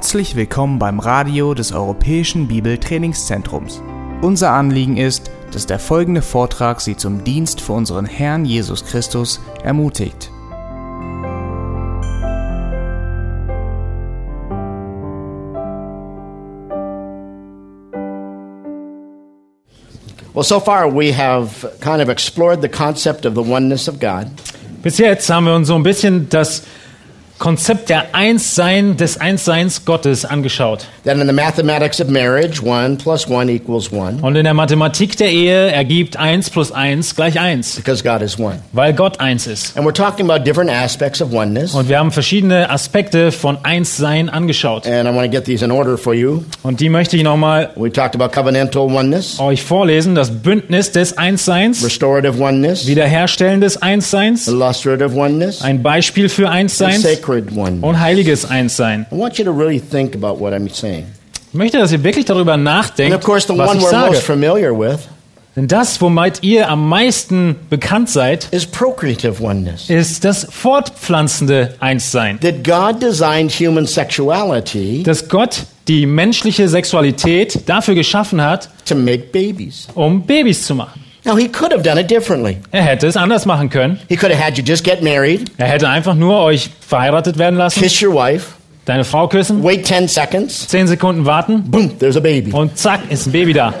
[0.00, 3.82] Herzlich willkommen beim Radio des Europäischen Bibeltrainingszentrums.
[4.22, 9.40] Unser Anliegen ist, dass der folgende Vortrag Sie zum Dienst für unseren Herrn Jesus Christus
[9.62, 10.30] ermutigt.
[20.32, 24.28] Well, so far we have kind of explored the concept of the oneness of God.
[24.82, 26.62] Bis jetzt haben wir uns so ein bisschen das
[27.40, 30.86] Konzept der Einssein, des Einsseins Gottes angeschaut.
[31.04, 35.16] That in the mathematics of marriage, one plus one equals one, Und in der Mathematik
[35.16, 38.58] der Ehe ergibt 1 plus 1 gleich 1, because God is one.
[38.72, 39.74] weil Gott eins ist.
[39.74, 41.72] And we're talking about different aspects of oneness.
[41.74, 44.86] Und wir haben verschiedene Aspekte von Einssein angeschaut.
[44.86, 46.44] And I want to get these in order for you.
[46.62, 50.14] Und die möchte ich nochmal We talked about covenantal oneness, euch vorlesen.
[50.14, 56.56] Das Bündnis des Einsseins, restorative oneness, Wiederherstellen des Einsseins, illustrative oneness, ein Beispiel für and
[56.56, 57.00] Einssein
[57.30, 59.06] sacred und heiliges Einssein.
[59.12, 61.06] I want you to really think about what I'm saying.
[61.52, 63.90] Ich möchte, dass ihr wirklich darüber And nachdenkt, of course, the was one ich we're
[63.90, 64.10] sage.
[64.12, 64.98] most familiar with
[65.56, 69.90] Denn das, womit ihr am meisten bekannt seid, is procreative oneness.
[69.90, 72.38] ist das fortpflanzende Einssein.
[72.40, 79.24] That God designed human sexuality Dass Gott die menschliche Sexualität dafür geschaffen hat, to make
[79.32, 79.88] babies.
[79.94, 81.02] um Babys zu machen.
[81.24, 82.56] Now, he could have done it differently.
[82.72, 83.98] Er hätte es anders machen können.
[84.08, 87.56] He could have had you just get married, Er hätte einfach nur euch verheiratet werden
[87.58, 88.46] lassen, kiss your wife,
[88.86, 92.50] deine Frau küssen, wait 10 seconds, zehn Sekunden warten boom, there's a baby.
[92.52, 93.74] und zack, ist ein Baby da.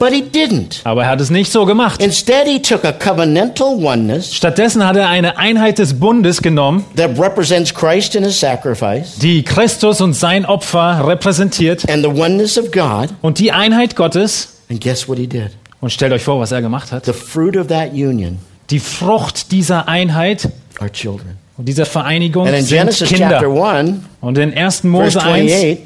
[0.00, 0.80] But he didn't.
[0.84, 2.00] Aber er hat es nicht so gemacht.
[2.00, 7.18] Instead, he took a covenantal oneness Stattdessen hat er eine Einheit des Bundes genommen, that
[7.18, 12.70] represents Christ and his sacrifice die Christus und sein Opfer repräsentiert and the oneness of
[12.70, 13.08] God.
[13.22, 14.54] und die Einheit Gottes.
[14.70, 15.50] And guess what he did?
[15.80, 17.04] Und stellt euch vor, was er gemacht hat.
[17.06, 18.38] The fruit of that union
[18.70, 20.48] Die Frucht dieser Einheit
[20.80, 21.36] are children.
[21.56, 23.64] und dieser Vereinigung And in sind Genesis chapter Kinder.
[23.64, 24.80] 1, Und in 1.
[24.80, 25.78] verse Mose 1, 28,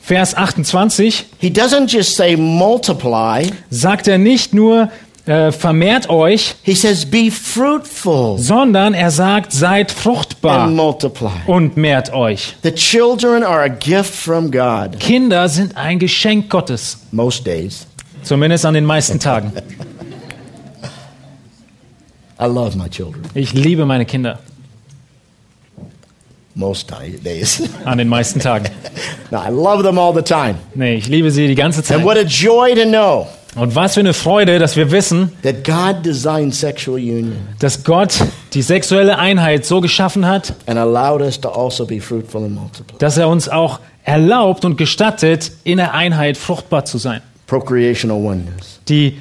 [0.00, 4.90] Vers 28 he doesn't just say multiply, sagt er nicht nur,
[5.26, 11.28] äh, vermehrt euch, he says be fruitful sondern er sagt, seid fruchtbar and multiply.
[11.46, 12.54] und mehrt euch.
[12.62, 17.86] The children are a gift from God Kinder sind ein Geschenk Gottes, most days.
[18.22, 19.52] Zumindest an den meisten Tagen.
[22.40, 24.38] I love my children Ich liebe meine Kinder
[26.54, 26.90] most
[27.24, 27.62] days.
[27.84, 28.68] an den meisten Tagen.
[29.30, 30.56] no, I love them all the time.
[30.74, 31.98] Nee, ich liebe sie die ganze Zeit.
[31.98, 35.64] And what a joy to know Und was für eine Freude, dass wir wissen, that
[35.64, 38.14] God designed sexual union dass Gott
[38.52, 41.86] die sexuelle Einheit so geschaffen hat, and allowed us to also
[42.98, 47.22] dass er uns auch erlaubt und gestattet, in der Einheit fruchtbar zu sein.
[47.48, 48.80] Procreational oneness.
[48.88, 49.18] Die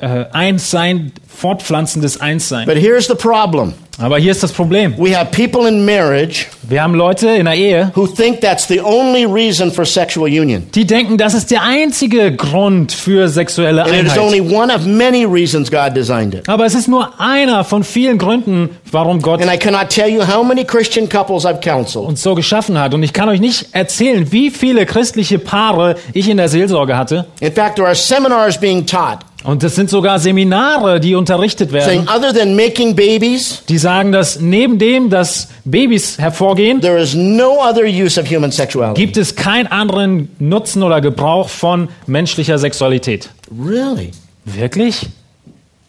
[0.00, 2.66] äh, Einssein, fortpflanzendes Einssein.
[2.66, 4.94] But here's the problem Aber hier ist das Problem.
[4.98, 8.80] we have people in marriage Wir haben Leute in der Ehe, who think that's the
[8.80, 10.66] only reason for sexual union.
[10.74, 14.18] die denken, das ist der einzige Grund für sexuelle And it is Einheit.
[14.18, 16.48] only one of many reasons God designed it.
[16.48, 20.22] Aber es ist nur einer von vielen Gründen, warum Gott And I cannot tell you
[20.26, 22.92] how many Christian couples I've counseled uns so geschaffen hat.
[22.94, 27.26] Und ich kann euch nicht erzählen, wie viele christliche Paare ich in der Seelsorge hatte.
[27.40, 32.04] In fact, there are seminars being taught Und es sind sogar Seminare, die unterrichtet saying
[32.04, 37.14] werden, other than making babies, die sagen, dass neben dem, dass Babys hervorgehen, there is
[37.14, 39.00] no other use of human sexuality.
[39.00, 43.30] gibt es keinen anderen Nutzen oder Gebrauch von menschlicher Sexualität.
[43.56, 44.10] Really?
[44.44, 45.06] Wirklich?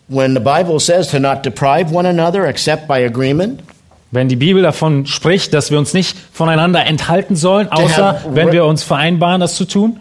[0.08, 3.62] When the Bible says to not deprive one another except by agreement,
[4.18, 8.66] Wenn die Bibel davon spricht, dass wir uns nicht voneinander enthalten sollen, außer wenn wir
[8.66, 9.98] uns vereinbaren, das zu tun.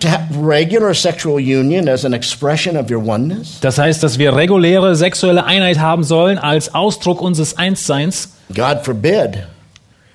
[3.60, 8.38] Das heißt, dass wir reguläre sexuelle Einheit haben sollen als Ausdruck unseres Einsseins.
[8.54, 9.46] God forbid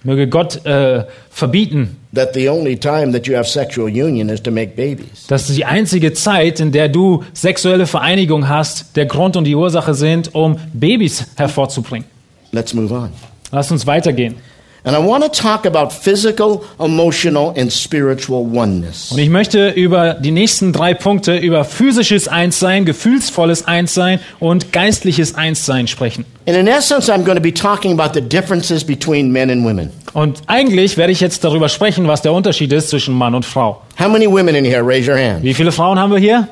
[0.04, 4.50] Möge Gott äh, verbieten, that the only time that you have sexual union is to
[4.50, 5.28] make babies.
[5.28, 9.94] dass die einzige Zeit, in der du sexuelle Vereinigung hast, der Grund und die Ursache
[9.94, 12.08] sind, um Babys hervorzubringen.
[12.52, 13.12] Let's move on.
[13.52, 14.36] Lass uns weitergehen.
[14.84, 19.12] And I want to talk about physical, emotional, and spiritual oneness.
[19.12, 25.36] Und ich möchte über die nächsten drei Punkte über physisches Einssein, gefühlsvolles Einssein und geistliches
[25.36, 26.26] Einssein sprechen.
[26.48, 29.92] And in essence, I'm going to be talking about the differences between men and women.
[30.14, 33.84] Und eigentlich werde ich jetzt darüber sprechen, was der Unterschied ist zwischen Mann und Frau.
[34.00, 34.82] How many women in here?
[34.84, 35.44] Raise your hand.
[35.44, 36.48] Wie viele Frauen haben wir hier?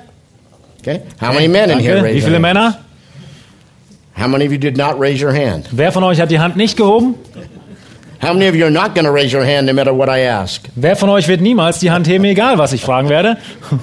[0.81, 1.01] Okay.
[1.19, 2.03] How many men in here?
[2.03, 2.39] Raise Wie viele.
[2.39, 2.77] Männer?
[4.19, 5.69] How many of you did not raise your hand?
[5.71, 7.15] Wer von euch hat die Hand nicht gehoben?
[8.21, 10.25] How many of you are not going to raise your hand no matter what I
[10.25, 10.67] ask?
[10.75, 13.37] Wer von euch wird niemals die Hand heben, egal was ich fragen werde?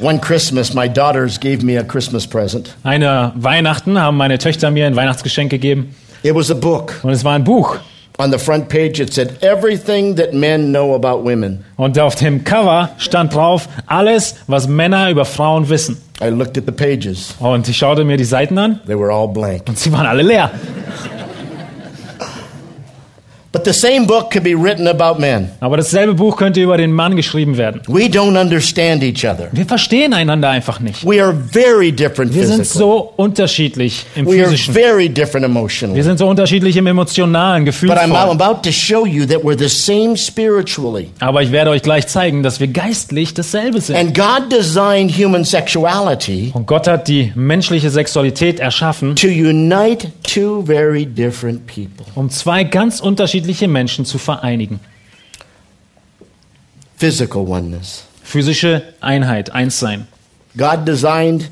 [0.00, 2.74] One Christmas, my daughters gave me a Christmas present.
[2.84, 7.00] Eine Weihnachten haben meine Töchter mir ein Weihnachtsgeschenk gegeben It was a book.
[7.02, 7.78] und es war ein Buch.
[8.18, 11.64] On the front page, it said, Everything that men know about women.
[11.76, 15.96] Und auf dem Cover stand drauf, alles, was Männer über Frauen wissen.
[16.22, 19.28] I looked at the pages, Und ich schaute mir die Seiten an they were all
[19.28, 19.62] blank.
[19.68, 20.50] und sie waren alle leer.
[23.52, 25.50] But the same book could be written about men.
[25.60, 27.82] Aber dasselbe Buch könnte über den Mann geschrieben werden.
[27.86, 29.48] We don't understand each other.
[29.52, 31.04] Wir verstehen einander einfach nicht.
[31.06, 34.72] We are very different Wir sind so unterschiedlich im We are physischen.
[34.72, 36.02] very different Wir emotionally.
[36.02, 38.40] sind so unterschiedlich im emotionalen, But I'm gefühlsvollen.
[38.40, 41.10] about to show you that we're the same spiritually.
[41.20, 43.96] Aber ich werde euch gleich zeigen, dass wir geistlich dasselbe sind.
[43.96, 50.62] And God designed human sexuality Und Gott hat die menschliche Sexualität erschaffen, to unite two
[50.64, 52.06] very different people.
[52.14, 54.80] um zwei ganz unterschiedliche Menschen zu vereinigen.
[56.96, 58.04] Physical oneness.
[58.22, 60.06] Physische Einheit, Einssein.
[60.56, 61.50] God designed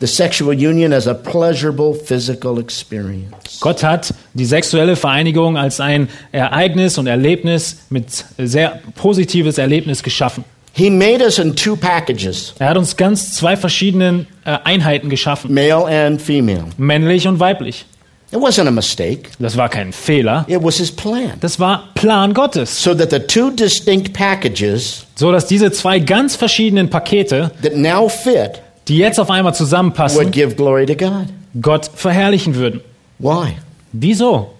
[0.00, 3.60] the sexual union as a pleasurable physical experience.
[3.60, 10.44] Gott hat die sexuelle Vereinigung als ein Ereignis und Erlebnis mit sehr positives Erlebnis geschaffen.
[10.72, 15.52] He made us in two packages, Er hat uns ganz zwei verschiedenen äh, Einheiten geschaffen,
[15.52, 16.66] male and female.
[16.76, 17.86] männlich und weiblich.
[18.30, 19.30] It wasn't a mistake.
[19.38, 21.32] Das war kein Fehler, It was his plan.
[21.40, 26.36] das war Plan Gottes, So that the two distinct packages so dass diese zwei ganz
[26.36, 31.26] verschiedenen Pakete, that now fit die jetzt auf einmal would zusammenpassen, give glory to God.
[31.60, 32.80] Gott verherrlichen würden.
[33.18, 33.56] Why?
[33.92, 34.50] Wieso?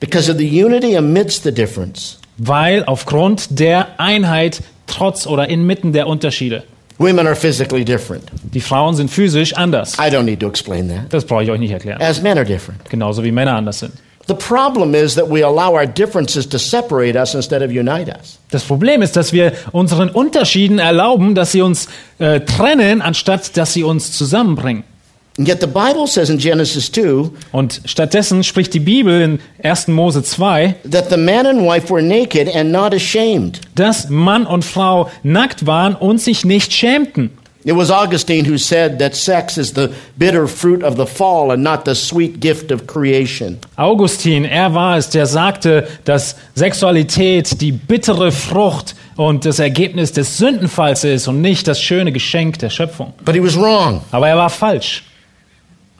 [0.00, 2.18] Because of the unity amidst the difference.
[2.38, 6.64] Weil aufgrund der Einheit trotz oder inmitten der Unterschiede.
[7.02, 8.30] Women are physically different.
[8.54, 9.94] Die Frauen sind physisch anders.
[9.98, 11.12] I don't need to explain that.
[11.12, 12.00] Das brauche ich euch nicht erklären.
[12.00, 12.88] As men are different.
[12.88, 13.92] Genauso wie Männer anders sind.
[14.28, 18.38] The problem is that we allow our differences to separate us instead of unite us.
[18.50, 21.88] Das Problem ist, dass wir unseren Unterschieden erlauben, dass sie uns
[22.18, 24.84] äh, trennen, anstatt dass sie uns zusammenbringen.
[25.38, 29.88] And yet the Bible says in Genesis 2 Und stattdessen spricht die Bibel in 1.
[29.88, 33.60] Mose 2, that the man and wife were naked and not ashamed.
[33.74, 37.30] dass Mann und Frau nackt waren und sich nicht schämten.
[37.64, 39.88] It was Augustine who said that sex is the
[40.18, 43.58] bitter fruit of the fall and not the sweet gift of creation.
[43.76, 50.36] Augustin, er war es, der sagte, dass Sexualität die bittere Frucht und das Ergebnis des
[50.38, 53.12] Sündenfalls ist und nicht das schöne Geschenk der Schöpfung.
[53.24, 55.04] But he was wrong Aber er war falsch,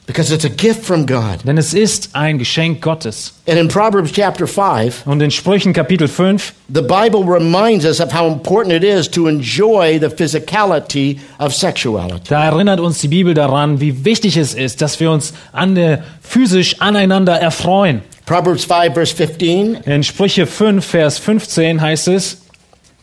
[0.05, 1.39] because it's a gift from God.
[1.45, 3.33] denn es ist ein Geschenk Gottes.
[3.47, 8.13] And in Proverbs chapter 5, Und in Sprüchen Kapitel 5 the Bible reminds us of
[8.13, 12.29] how important it is to enjoy the physicality of sexuality.
[12.29, 16.03] Da erinnert uns die Bibel daran, wie wichtig es ist, dass wir uns an der,
[16.21, 18.01] physisch aneinander erfreuen.
[18.25, 22.39] Proverbs 5, verse 15 In Sprüche 5, Vers 15 heißt es,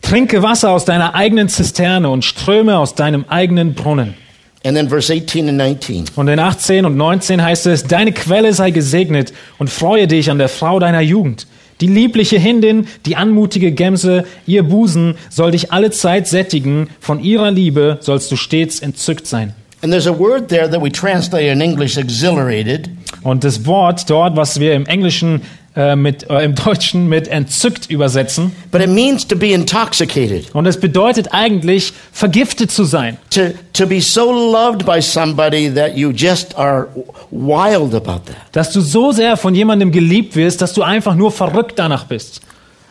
[0.01, 4.15] Trinke Wasser aus deiner eigenen Zisterne und Ströme aus deinem eigenen Brunnen.
[4.63, 6.05] And then verse 18 and 19.
[6.15, 10.37] Und in 18 und 19 heißt es, Deine Quelle sei gesegnet und freue dich an
[10.37, 11.47] der Frau deiner Jugend.
[11.81, 17.49] Die liebliche Hindin, die anmutige Gemse, ihr Busen soll dich alle Zeit sättigen, von ihrer
[17.49, 19.55] Liebe sollst du stets entzückt sein.
[19.83, 22.87] And there's a word there that we translate in English exhilarated.
[23.23, 25.41] Und das Wort dort, was wir im Englischen
[25.75, 30.65] äh, mit, äh, im Deutschen mit entzückt übersetzen, But it means to be intoxicated, und
[30.65, 33.17] es bedeutet eigentlich, vergiftet zu sein.
[33.29, 36.87] to, to be so loved by somebody that you just are
[37.31, 38.35] wild about that.
[38.51, 42.41] Dass du so sehr von jemandem geliebt wirst, dass du einfach nur verrückt danach bist.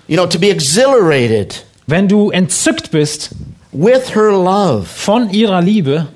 [0.08, 3.30] You know, to be exhilarated Wenn du entzückt bist
[3.72, 4.84] with her love.
[4.84, 6.06] von ihrer Liebe,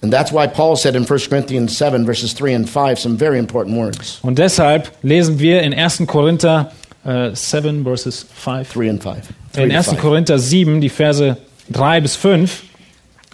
[0.00, 3.38] And that's why Paul said in 1 Corinthians 7, verses 3 and 5, some very
[3.38, 4.20] important words.
[4.22, 6.06] und deshalb lesen wir in 1.
[6.06, 6.70] Korinther
[7.04, 9.16] äh, 7 verses 5, 3 and 5.
[9.52, 9.86] Three in to 1.
[9.88, 9.98] five.
[10.00, 11.36] Korinther 7, die Verse
[11.70, 12.62] 3 bis 5,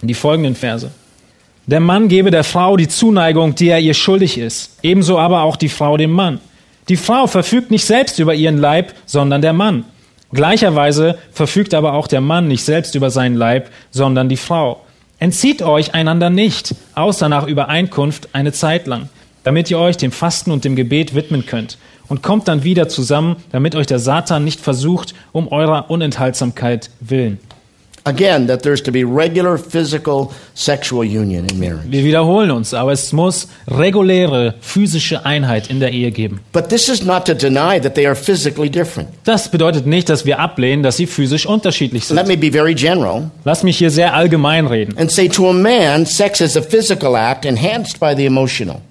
[0.01, 0.89] die folgenden Verse.
[1.67, 5.55] Der Mann gebe der Frau die Zuneigung, die er ihr schuldig ist, ebenso aber auch
[5.55, 6.39] die Frau dem Mann.
[6.89, 9.85] Die Frau verfügt nicht selbst über ihren Leib, sondern der Mann.
[10.31, 14.84] Gleicherweise verfügt aber auch der Mann nicht selbst über seinen Leib, sondern die Frau.
[15.25, 19.09] Entzieht euch einander nicht, außer nach Übereinkunft eine Zeit lang,
[19.43, 21.79] damit ihr euch dem Fasten und dem Gebet widmen könnt.
[22.07, 27.39] Und kommt dann wieder zusammen, damit euch der Satan nicht versucht, um eurer Unenthaltsamkeit willen.
[28.07, 31.89] Again, that there's to be regular physical sexual union in marriage.
[31.89, 36.39] Wir wiederholen uns, aber es muss reguläre physische Einheit in der Ehe geben.
[36.53, 39.09] But this is not to deny that they are physically different.
[39.23, 42.27] Das bedeutet nicht, dass wir ablehnen, dass sie physisch unterschiedlich Let sind.
[42.27, 44.95] me be very general Lass mich hier sehr allgemein reden.
[44.99, 48.81] and say to a man, sex is a physical act enhanced by the emotional.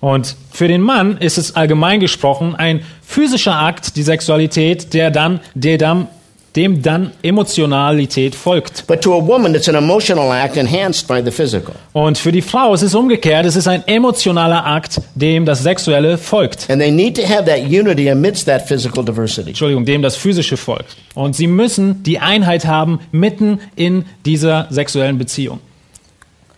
[0.00, 5.40] Und für den Mann ist es allgemein gesprochen ein physischer Akt, die Sexualität, der dann,
[5.54, 6.08] der dann
[6.56, 8.86] dem dann Emotionalität folgt.
[8.86, 11.74] But to a woman, it's an emotional act enhanced by the physical.
[11.92, 16.16] Und für die Frau ist es umgekehrt, es ist ein emotionaler Akt, dem das Sexuelle
[16.16, 16.70] folgt.
[16.70, 19.50] And they need to have that unity amidst that physical diversity.
[19.50, 20.96] Entschuldigung, dem das Physische folgt.
[21.14, 25.60] Und sie müssen die Einheit haben mitten in dieser sexuellen Beziehung.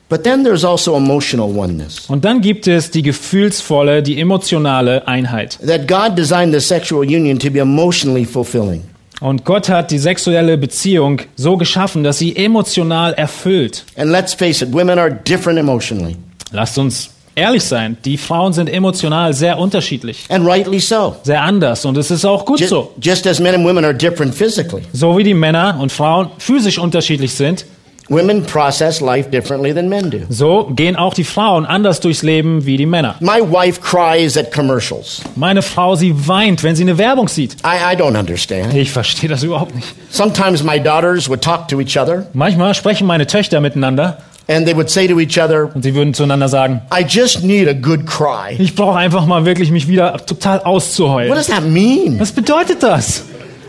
[0.08, 2.08] But then there's also emotional oneness.
[2.08, 5.58] Und dann gibt es die gefühlsvolle, die emotionale Einheit.
[5.66, 8.84] That God designed the sexual union to be emotionally fulfilling.
[9.20, 13.84] Und Gott hat die sexuelle Beziehung so geschaffen, dass sie emotional erfüllt.
[13.96, 16.16] And let's face it, women are different emotionally.
[16.52, 21.16] Lasst uns ehrlich sein, die Frauen sind emotional sehr unterschiedlich, And rightly so.
[21.22, 22.92] sehr anders und es ist auch gut Just, so.
[23.00, 24.82] just as men and women are different physically.
[24.92, 27.64] So wie die Männer und Frauen physisch unterschiedlich sind,
[28.08, 30.18] Women process life differently than men do.
[30.28, 33.16] so gehen auch die Frauen anders durchs Leben wie die Männer.
[33.20, 35.22] My wife cries at commercials.
[35.34, 37.56] Meine Frau, sie weint, wenn sie eine Werbung sieht.
[37.64, 38.74] I, I don't understand.
[38.74, 39.88] Ich verstehe das überhaupt nicht.
[40.10, 44.76] Sometimes my daughters would talk to each other Manchmal sprechen meine Töchter miteinander and they
[44.76, 48.06] would say to each other, und sie würden zueinander sagen, I just need a good
[48.06, 48.54] cry.
[48.56, 51.34] ich brauche einfach mal wirklich mich wieder total What auszuheulen.
[51.34, 52.20] does that mean?
[52.20, 53.24] Was bedeutet das?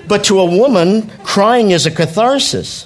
[0.08, 2.86] But to a woman, crying is a catharsis,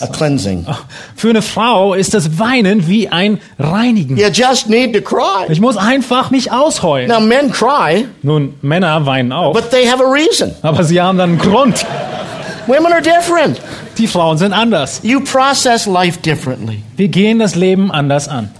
[0.00, 0.66] a cleansing.
[1.14, 4.16] Für eine Frau ist das Weinen wie ein Reinigen.
[4.16, 5.46] You just need to cry.
[5.48, 7.08] Ich muss einfach mich ausheulen.
[7.08, 10.52] Now, men cry, Nun, Männer weinen auch, but they have a reason.
[10.62, 11.84] aber sie haben dann einen Grund.
[12.66, 13.60] Women are different.
[13.98, 15.00] Die Frauen sind anders.
[15.02, 16.82] You process life differently.
[16.96, 18.50] Wir gehen das Leben anders an.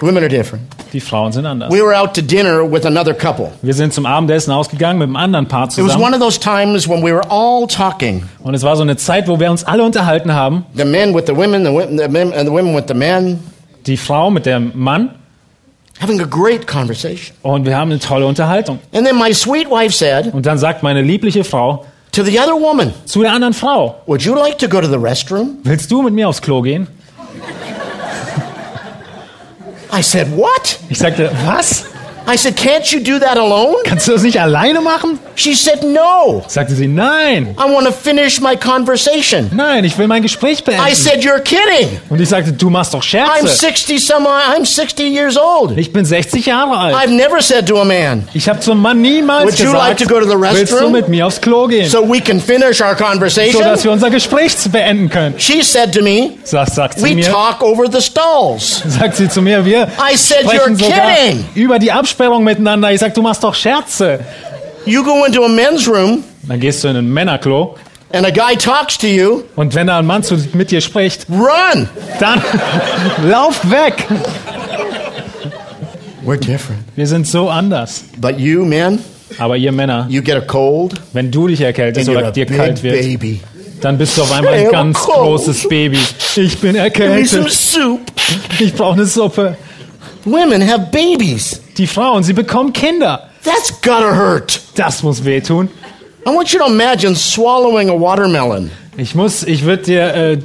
[0.00, 0.64] Women are different.
[0.96, 1.70] Die Frauen sind anders.
[1.70, 3.50] We were out to dinner with another couple.
[3.60, 6.14] Wir sind zum Abendessen ausgegangen mit einem anderen Paar It was one zusammen.
[6.14, 8.22] of those times when we were all talking.
[8.42, 10.64] Und es war so eine Zeit, wo wir uns alle unterhalten haben.
[10.74, 13.40] The men with the women, the women, the men, and the women with the men,
[13.86, 15.10] Die Frau mit dem Mann.
[16.00, 17.36] having a great conversation.
[17.42, 18.78] Und wir haben eine tolle Unterhaltung.
[18.94, 22.54] And then my sweet wife said Und dann sagt meine liebliche Frau to the other
[22.58, 25.58] woman, zu der anderen Frau, Would you like to go to the restroom?
[25.62, 26.86] willst du mit mir aufs Klo gehen?
[29.96, 30.78] I said, What?
[30.90, 31.86] Ich sagte, was?
[32.28, 33.76] I said, Can't you do that alone?
[33.84, 35.18] Kannst du das nicht alleine machen?
[35.36, 36.42] She said, No.
[36.48, 39.50] Sagte sie, nein, I want to finish my conversation.
[39.54, 40.94] nein, ich will mein Gespräch I beenden.
[40.94, 42.00] said, You're kidding.
[42.08, 43.46] Und ich sagte, du machst doch I'm Scherze.
[43.48, 45.76] 60 some I'm 60 years old.
[45.78, 46.96] Ich bin 60 Jahre alt.
[46.96, 50.00] I've never said to a man, Ich habe zum Mann niemals Would you like gesagt,
[50.00, 50.92] to go to the willst du restroom?
[50.92, 53.62] mit mir aufs Klo gehen, so we can finish our so dass conversation.
[53.82, 55.34] wir unser Gespräch beenden können.
[55.38, 57.30] She said to me, Das sagt sie We mir.
[57.30, 58.82] talk over the stalls.
[58.86, 61.44] Sagt sie zu mir, wir I said, sprechen You're sogar kidding.
[61.54, 62.90] über die Absperrung miteinander.
[62.92, 64.20] Ich sag, du machst doch Scherze.
[64.86, 67.76] You go into a men's room Dann gehst du in ein Männerklo
[68.12, 71.26] and a guy talks to you, und wenn da ein Mann zu, mit dir spricht,
[71.28, 71.88] run.
[72.18, 72.40] dann
[73.28, 74.06] lauf weg.
[76.24, 76.80] We're different.
[76.94, 78.04] Wir sind so anders.
[78.16, 79.00] But you, men,
[79.38, 83.02] Aber ihr Männer, you get a cold wenn du dich erkältest oder dir kalt wird,
[83.02, 83.40] baby.
[83.82, 85.98] dann bist du auf einmal ein ganz großes Baby.
[86.36, 87.46] Ich bin erkältet.
[88.60, 89.58] Ich brauche eine Suppe.
[90.26, 91.60] Women have babies.
[91.78, 93.30] Die Frauen, sie bekommen Kinder.
[93.44, 94.60] That's gotta hurt.
[94.74, 95.68] Das muss wehtun.
[96.26, 98.70] I want you to imagine swallowing a watermelon.
[98.96, 100.38] Ich muss, ich würde dir, äh,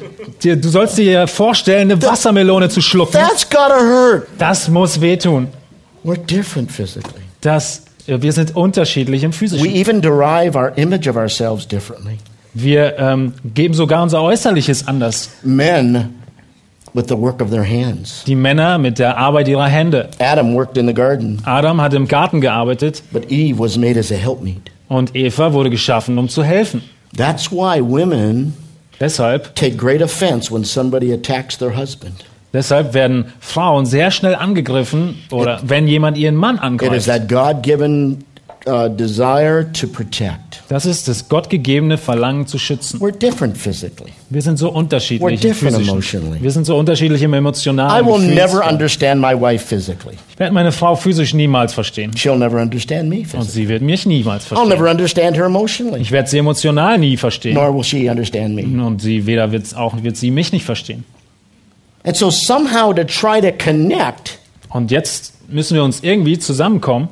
[0.43, 3.13] dir, du sollst dir vorstellen, eine Wassermelone zu schlucken.
[3.13, 4.27] That's gotta hurt.
[4.37, 5.47] Das muss wehtun.
[6.03, 7.21] We're different physically.
[7.41, 9.73] Das, äh, wir sind unterschiedlich im We Physischen.
[9.73, 12.17] even derive our image of ourselves differently.
[12.53, 15.29] Wir ähm, geben sogar unser Äußerliches anders.
[15.41, 16.20] Men
[16.93, 18.23] with the work of their hands.
[18.25, 20.09] Die Männer mit der Arbeit ihrer Hände.
[20.19, 24.11] Adam worked in the garden, Adam hat im Garten gearbeitet but Eve was made as
[24.11, 24.71] a helpmeet.
[24.89, 26.81] und Eva wurde geschaffen, um zu helfen.
[27.15, 28.53] That's why women
[28.99, 32.23] Deshalb, take great offense when somebody attacks their husband.
[32.53, 37.05] deshalb werden Frauen sehr schnell angegriffen oder wenn jemand ihren Mann It is angreift.
[37.07, 38.23] that God given
[38.67, 40.61] uh, desire to protect.
[40.69, 42.99] Das ist das gottgegebene Verlangen zu schützen.
[42.99, 44.11] We're different physically.
[44.29, 45.33] Wir sind so We're unterschiedlich.
[45.33, 45.89] im different Physischen.
[45.91, 46.41] emotionally.
[46.41, 48.05] Wir sind so unterschiedlich im I emotionalen.
[48.05, 50.15] will never understand my wife physically.
[50.29, 52.11] Ich werde meine Frau physisch niemals verstehen.
[52.15, 53.51] She'll never understand me Und physically.
[53.51, 54.87] sie wird mich niemals I'll never verstehen.
[54.91, 57.55] understand her emotionally, Ich werde sie emotional nie verstehen.
[57.55, 58.63] nor will she understand me.
[58.85, 61.03] Und sie weder wird auch wird sie mich nicht verstehen.
[62.03, 64.39] And so somehow to try to connect
[64.69, 67.09] Und jetzt müssen wir uns irgendwie zusammenkommen.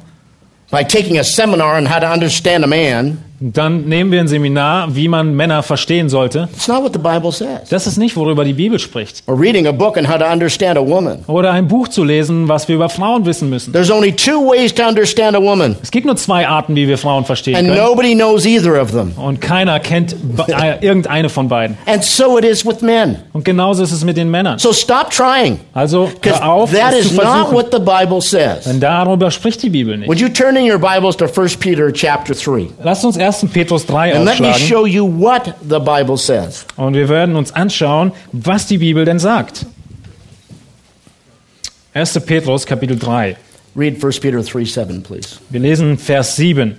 [0.72, 4.96] By taking a seminar on how to understand a man, Dann nehmen wir ein Seminar,
[4.96, 6.50] wie man Männer verstehen sollte.
[6.54, 7.70] it's not what the Bible says.
[7.70, 9.24] Das ist nicht, worüber die Bibel spricht.
[9.28, 11.20] Or reading a book on how to understand a woman.
[11.28, 13.72] Oder ein Buch zu lesen, was wir über Frauen wissen müssen.
[13.72, 16.98] There's only two ways to understand a woman, Es gibt nur zwei Arten, wie wir
[16.98, 17.80] Frauen verstehen and können.
[17.82, 19.14] nobody knows either of them.
[19.16, 20.16] Und keiner kennt
[20.82, 21.78] irgendeine von beiden.
[21.86, 23.20] And so it is with men.
[23.32, 24.60] Und genauso ist es mit den Männern.
[24.60, 27.54] So stop trying, Also hör auf, that es is zu not versuchen.
[27.56, 28.66] what the Bible says.
[28.66, 30.10] Denn darüber spricht die Bibel nicht.
[30.10, 32.68] Would you turn in your Bibles to 1 Peter chapter 3?
[32.84, 33.29] Lasst uns 1.
[33.54, 36.66] Petrus 3 And let me aufschlagen show you what the Bible says.
[36.76, 39.66] und wir werden uns anschauen, was die Bibel denn sagt.
[41.94, 42.20] 1.
[42.26, 43.36] Petrus Kapitel 3.
[43.76, 45.38] Read 1 Peter 3 7, please.
[45.50, 46.76] Wir lesen Vers 7.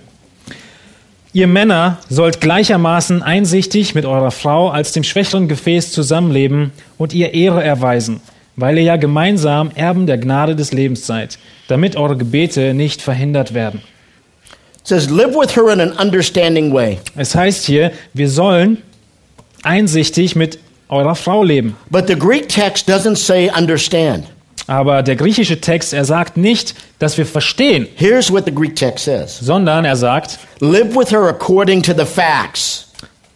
[1.33, 7.33] Ihr Männer sollt gleichermaßen einsichtig mit eurer Frau als dem schwächeren Gefäß zusammenleben und ihr
[7.33, 8.19] Ehre erweisen,
[8.57, 11.39] weil ihr ja gemeinsam Erben der Gnade des Lebens seid,
[11.69, 13.81] damit eure Gebete nicht verhindert werden.
[14.91, 16.99] Says, Live with her in an understanding way.
[17.15, 18.79] Es heißt hier, wir sollen
[19.63, 21.77] einsichtig mit eurer Frau leben.
[21.89, 24.25] But the Greek text doesn't say understand.
[24.67, 29.05] Aber der griechische Text, er sagt nicht, dass wir verstehen, Here's what the Greek text
[29.05, 32.87] says sondern er sagt, Live with her according to the facts.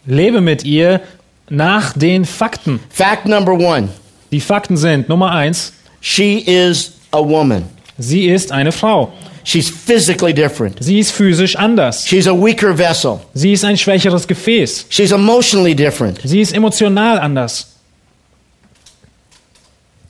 [0.04, 1.00] lebe mit ihr
[1.48, 2.80] nach den Fakten.
[2.90, 3.88] Fact number one
[4.30, 5.72] Die Fakten sind Nummer eins,
[6.02, 7.64] she is a woman.
[7.96, 9.10] sie ist eine Frau.
[9.48, 10.82] She's physically different.
[10.82, 12.04] Sie ist physisch anders.
[12.04, 13.20] She's a weaker vessel.
[13.32, 14.86] Sie ist ein schwächeres Gefäß.
[14.88, 16.18] She's emotionally different.
[16.24, 17.68] Sie ist emotional anders.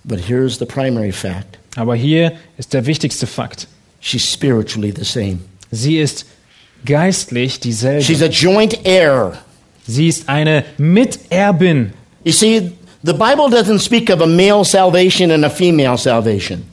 [0.04, 3.66] But here's the primary fact Aber hier ist der wichtigste Fakt.
[4.00, 5.40] she's spiritually the same.
[5.70, 6.24] Sie ist
[6.86, 8.24] geistlich She's dieselbe.
[8.24, 9.32] a joint heir.
[9.86, 11.92] Sie ist eine Miterbin.
[12.24, 12.72] You see,
[13.04, 16.64] the Bible doesn't speak of a male salvation and a female salvation.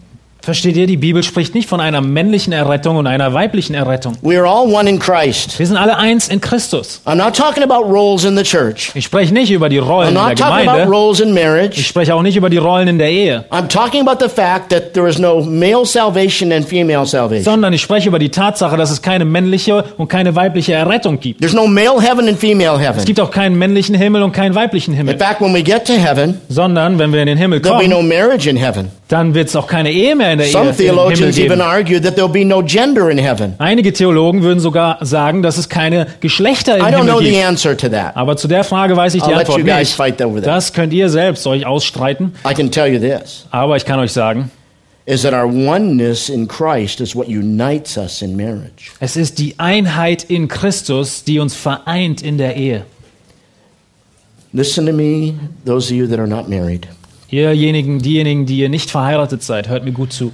[0.43, 4.17] Versteht ihr, die Bibel spricht nicht von einer männlichen Errettung und einer weiblichen Errettung.
[4.21, 5.57] We are all one in Christ.
[5.57, 6.99] Wir sind alle eins in Christus.
[7.05, 8.91] I'm not talking about roles in the church.
[8.93, 10.91] Ich spreche nicht über die I'm Rollen in der not talking about Gemeinde.
[10.91, 11.81] roles in Ich marriage.
[11.83, 13.45] spreche auch nicht über die Rollen in der Ehe.
[13.51, 17.45] I'm talking about the fact that there is no male salvation and female salvation.
[17.45, 21.39] Sondern ich spreche über die Tatsache, dass es keine männliche und keine weibliche Errettung gibt.
[21.39, 23.05] There's no male heaven and female Es heaven.
[23.05, 25.17] gibt auch keinen männlichen Himmel und keinen weiblichen In Himmel.
[25.17, 27.89] fact, when we get to heaven, Sondern, wenn wir in den Himmel there'll be kommen,
[27.91, 28.89] no marriage in heaven.
[29.13, 31.61] Dann wird es auch keine Ehe mehr in der Ehe Some Himmel theologians even geben.
[31.61, 33.53] argue that there'll be no gender in heaven.
[33.59, 37.31] Einige Theologen würden sogar sagen, dass es keine Geschlechter im I don't know Himmel the
[37.31, 37.45] gibt.
[37.45, 38.17] answer to that.
[38.17, 39.95] Aber zu der Frage weiß ich die I'll let Antwort you guys nicht.
[39.95, 40.47] fight over that.
[40.47, 42.33] Das könnt ihr selbst euch ausstreiten.
[42.49, 44.49] I can tell you this Aber ich kann euch sagen,
[45.05, 48.91] is that our oneness in Christ is what unites us in marriage.
[48.99, 52.83] es ist die Einheit in Christus, die uns vereint in der Ehe.
[54.53, 55.33] Listen to me,
[55.65, 56.87] those of you that are not married.
[57.33, 60.31] Ihrjenigen, diejenigen, die ihr nicht verheiratet seid, hört mir gut zu.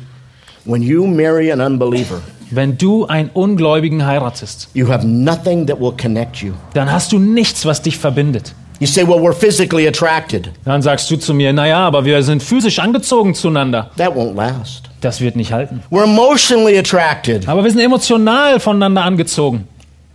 [0.65, 5.93] When you marry an unbeliever, Wenn du einen Ungläubigen heiratest, you have nothing that will
[5.93, 6.51] connect you.
[6.73, 8.53] dann hast du nichts, was dich verbindet.
[8.81, 10.49] You say, well, we're physically attracted.
[10.65, 13.91] Dann sagst du zu mir, naja, aber wir sind physisch angezogen zueinander.
[13.95, 14.89] That won't last.
[14.99, 15.81] Das wird nicht halten.
[15.89, 17.47] We're emotionally attracted.
[17.47, 19.67] Aber wir sind emotional voneinander angezogen.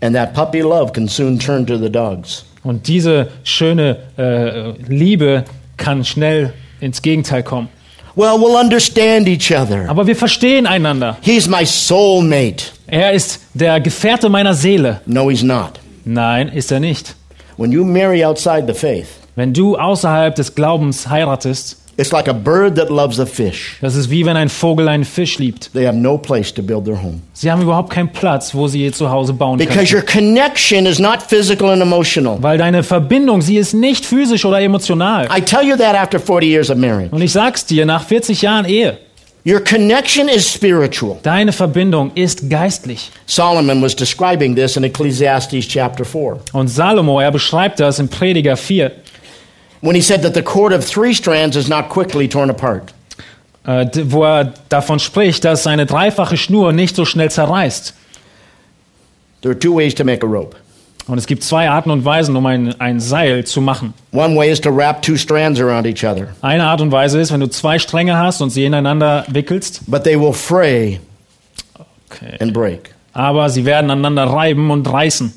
[0.02, 2.44] And that puppy love can soon turn to the dogs.
[2.62, 5.44] Und diese schöne äh, Liebe
[5.78, 6.52] kann schnell
[6.84, 7.68] ins Gegenteil kommen.
[8.16, 9.88] Well, we'll understand each other.
[9.88, 11.16] Aber wir verstehen einander.
[11.22, 12.66] He's my soulmate.
[12.86, 15.00] Er ist der Gefährte meiner Seele.
[15.06, 15.80] No, he's not.
[16.04, 17.16] Nein, ist er nicht.
[17.56, 22.32] When you marry outside the faith, Wenn du außerhalb des Glaubens heiratest, it's like a
[22.32, 23.76] bird that loves a fish.
[23.80, 25.72] das ist wie wenn ein Vogel einen Fisch liebt.
[25.72, 27.20] They have no place to build their home.
[27.32, 29.94] Sie haben überhaupt keinen Platz, wo sie ihr Zuhause bauen Because können.
[29.94, 32.38] your connection is not physical and emotional.
[32.42, 35.28] Weil deine Verbindung, sie ist nicht physisch oder emotional.
[35.36, 37.10] I tell you that after 40 years of marriage.
[37.12, 38.98] Und ich sag's dir, nach 40 Jahren Ehe,
[39.46, 41.18] Your connection is spiritual.
[41.22, 43.10] deine Verbindung ist geistlich.
[43.26, 48.56] Solomon was describing this in Ecclesiastes chapter 4 Und Salomo, er beschreibt das in Prediger
[48.56, 48.90] 4,
[49.84, 52.92] when he said that the cord of three strands is not quickly torn apart.
[53.66, 57.94] äh, wo er davon spricht, dass eine dreifache Schnur nicht so schnell zerreißt.
[59.42, 60.56] There are two ways to make a rope.
[61.06, 63.92] Und es gibt zwei Arten und Weisen, um ein, ein Seil zu machen.
[64.12, 67.30] One way is to wrap two strands around each other, Eine Art und Weise ist,
[67.30, 71.00] wenn du zwei Stränge hast und sie ineinander wickelst, but they will fray
[72.10, 72.36] okay.
[72.40, 72.94] and break.
[73.12, 75.34] aber sie werden aneinander reiben und reißen.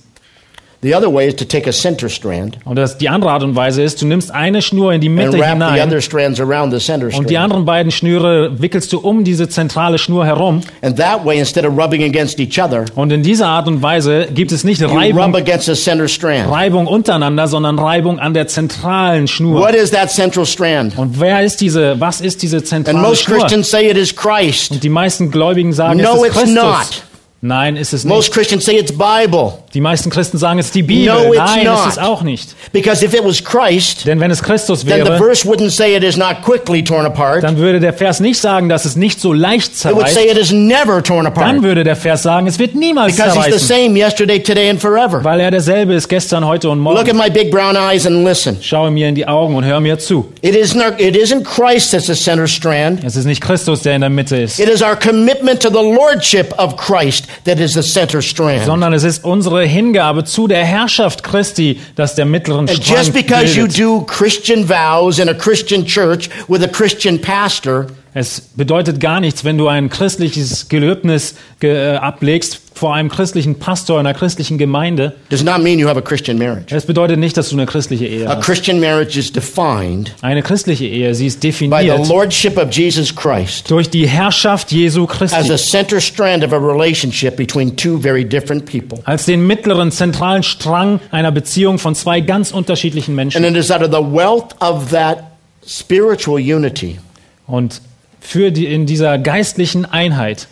[0.87, 3.57] The other way is to take a center strand Und das, die andere Art und
[3.57, 6.39] Weise ist, du nimmst eine Schnur in die and Mitte wrap the hinein other strands
[6.39, 7.43] around the center und die strand.
[7.43, 10.61] anderen beiden Schnüre wickelst du um diese zentrale Schnur herum.
[10.81, 14.27] And that way, instead of rubbing against each other, Und in dieser Art und Weise
[14.33, 16.49] gibt es nicht you rub Reibung, against the center strand.
[16.49, 19.59] Reibung untereinander, sondern Reibung an der zentralen Schnur.
[19.59, 20.97] What is that central strand?
[20.97, 23.39] Und wer ist diese, was ist diese And zentrale most Schnur?
[23.39, 24.71] Christians say it is Christ.
[24.71, 26.53] Und die meisten Gläubigen sagen, No, es ist it's Christus.
[26.55, 27.03] not.
[27.39, 28.33] Nein, ist es Most nicht.
[28.33, 29.53] Christians say it's Bible.
[29.75, 31.13] Die meisten Christen sagen, es ist die Bibel.
[31.13, 31.79] No, it's Nein, not.
[31.85, 32.55] ist es auch nicht.
[32.73, 35.95] Because if it was Christ, Denn wenn es Christus then the wäre, verse wouldn't say
[35.95, 37.43] it is not quickly torn apart.
[37.43, 40.15] dann würde der Vers nicht sagen, dass es nicht so leicht It would zerreißt.
[40.15, 41.45] say it is never torn apart.
[41.47, 43.85] Dann würde der Vers sagen, es wird niemals Because he's the zerreißen.
[43.89, 45.23] same yesterday, today, and forever.
[45.23, 47.17] Weil er derselbe ist gestern, heute und Look at morgen.
[47.19, 48.57] my big brown eyes and listen.
[48.61, 50.33] Schaue mir in die Augen und hör mir zu.
[50.41, 53.03] It isn't, it isn't Christ that's the center strand.
[53.03, 54.59] Es ist nicht Christus, der in der Mitte ist.
[54.59, 58.65] It is our commitment to the lordship of Christ Christ that is the center strand.
[58.65, 63.57] sondern es ist unsere Hingabe zu der Herrschaft Christi, das der mittleren Strang just because
[63.57, 69.19] you do Christian vows in a Christian church with a Christian pastor Es bedeutet gar
[69.19, 74.17] nichts, wenn du ein christliches Gelöbnis ge äh, ablegst vor einem christlichen Pastor in einer
[74.17, 75.15] christlichen Gemeinde.
[75.29, 76.75] does not mean you have a Christian marriage.
[76.75, 78.45] Es bedeutet nicht, dass du eine christliche Ehe A hast.
[78.45, 83.15] Christian marriage is defined Eine christliche Ehe, sie ist by the definiert lordship of Jesus
[83.15, 87.97] Christ durch die Herrschaft Jesu as Christi a center strand of a relationship between two
[87.99, 88.99] very different people.
[89.05, 93.43] als den mittleren zentralen Strang einer Beziehung von zwei ganz unterschiedlichen Menschen.
[93.43, 95.23] And it is out of the wealth of that
[95.65, 96.99] spiritual unity
[97.47, 97.81] Und
[98.27, 100.49] für die, in dieser geistlichen Einheit,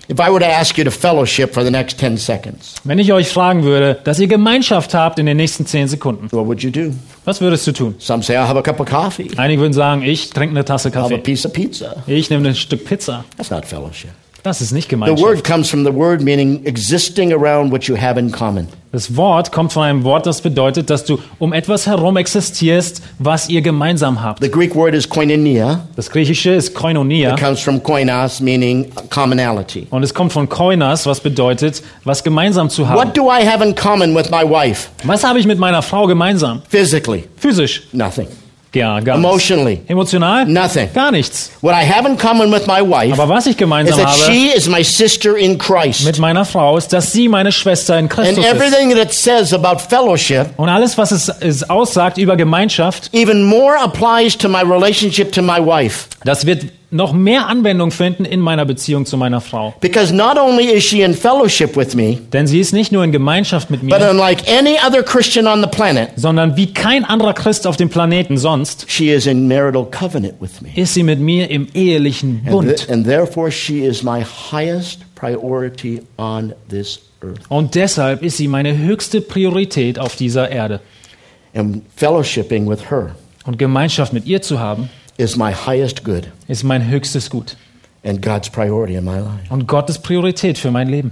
[2.83, 6.45] Wenn ich euch fragen würde, dass ihr Gemeinschaft habt in den nächsten zehn Sekunden, what
[6.45, 6.93] would you do?
[7.25, 7.95] was würdest du tun?
[7.99, 10.89] Some say, I'll have a cup of coffee, Einige würden sagen, ich trinke eine Tasse
[10.89, 11.21] I'll have a Kaffee.
[11.23, 12.03] piece of pizza.
[12.07, 13.25] Ich nehme ein Stück Pizza.
[13.35, 14.11] That's not fellowship.
[14.47, 15.43] Das ist nicht The word Gemeinschaft.
[15.43, 18.69] comes from the word meaning existing around what you have in common.
[18.93, 23.49] Das Wort kommt von einem Wort, das bedeutet, dass du um etwas herum existierst, was
[23.49, 24.41] ihr gemeinsam habt.
[24.41, 25.81] The Greek word is koinonia.
[25.97, 29.85] Das Griechische ist Koinonia It comes from koinos, meaning commonality.
[29.89, 33.13] und es kommt von Koinas, was bedeutet, was gemeinsam zu What haben.
[33.13, 34.87] do I have in common with my wife?
[35.03, 36.61] Was habe ich mit meiner Frau gemeinsam?
[36.69, 37.83] Physically, Physisch?
[37.91, 38.27] nothing.
[38.73, 39.15] Ja, gar.
[39.15, 40.45] Emotionally, Emotional?
[40.45, 40.89] nothing.
[40.93, 41.51] Gar nichts.
[41.61, 44.31] What I have in common with my wife Aber was ich is gemeinsam that habe
[44.33, 46.05] she is my sister in Christ.
[46.05, 48.45] mit meiner Frau ist, dass sie meine Schwester in And Christus ist.
[48.53, 53.43] everything that it says about fellowship Und alles, was es, es aussagt über Gemeinschaft, even
[53.43, 56.07] more applies to my relationship to my wife.
[56.25, 59.73] das wird noch mehr Anwendung finden in meiner Beziehung zu meiner Frau.
[59.81, 63.11] Because not only is she in fellowship with me, Denn sie ist nicht nur in
[63.11, 67.33] Gemeinschaft mit but mir, unlike any other Christian on the planet, sondern wie kein anderer
[67.33, 70.69] Christ auf dem Planeten sonst, she is in marital covenant with me.
[70.75, 72.67] ist sie mit mir im ehelichen And, Bund.
[72.77, 77.39] th- and therefore, she is my highest priority on this earth.
[77.49, 80.79] Und deshalb ist sie meine höchste Priorität auf dieser Erde.
[81.53, 86.63] And fellowshipping with her Und Gemeinschaft mit ihr zu haben, is my highest good ist
[86.63, 87.55] mein höchstes Gut.
[88.03, 89.49] and God's priority in my life.
[89.49, 91.11] Und Gottes Priorität für mein Leben.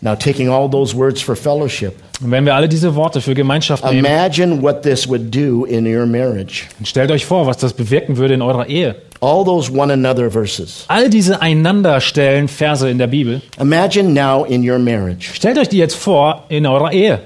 [0.00, 3.82] Now, taking all those words for fellowship, Und wenn wir alle diese Worte für Gemeinschaft
[3.84, 6.64] nehmen, imagine what this would do in your marriage.
[6.78, 8.96] dann stellt euch vor, was das bewirken würde in eurer Ehe.
[9.20, 10.84] All those one another verses.
[10.88, 15.78] All diese Einanderstellen Verse in der Bibel, Imagine now in your marriage stellt euch die
[15.78, 17.20] jetzt vor in eurer Ehe.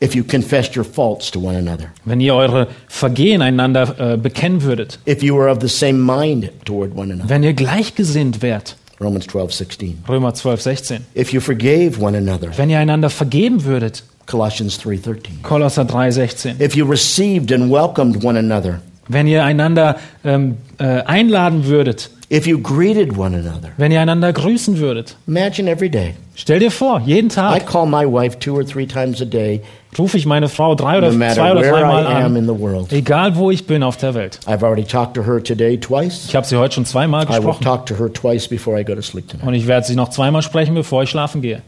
[0.00, 4.62] If you confessed your faults to one another, Wenn ihr eure Vergehen einander äh, bekennen
[4.62, 4.98] würdet.
[5.06, 7.28] if you were of the same mind toward one another.
[7.28, 8.76] Wenn ihr gleichgesinnt wärt.
[9.00, 9.98] Romans 12, 16.
[10.08, 11.06] Römer 12, 16.
[11.14, 12.48] If you forgave one another.
[12.56, 14.04] Wenn ihr einander vergeben würdet.
[14.26, 15.42] Colossians 3, 13.
[15.42, 16.56] Kolosser 3, 16.
[16.60, 18.80] If you received and welcomed one another.
[19.08, 22.10] Wenn ihr einander ähm, äh, einladen würdet.
[22.28, 23.70] If you greeted one another.
[23.76, 25.16] Wenn ihr einander grüßen würdet.
[25.28, 26.14] Imagine every day.
[26.34, 29.62] Stell dir vor, jeden I Tag call my wife two or three times a day,
[29.96, 32.56] rufe ich meine Frau drei oder no zwei oder dreimal I am in an.
[32.56, 32.92] the world.
[32.92, 34.40] Egal wo ich bin auf der Welt.
[34.46, 36.26] I've already talked to her today twice.
[36.28, 37.62] Ich habe sie heute schon zweimal I will gesprochen.
[37.62, 39.46] talk to her twice before I go to sleep tonight.
[39.46, 41.62] Und ich werde sie noch zweimal sprechen, bevor ich schlafen gehe.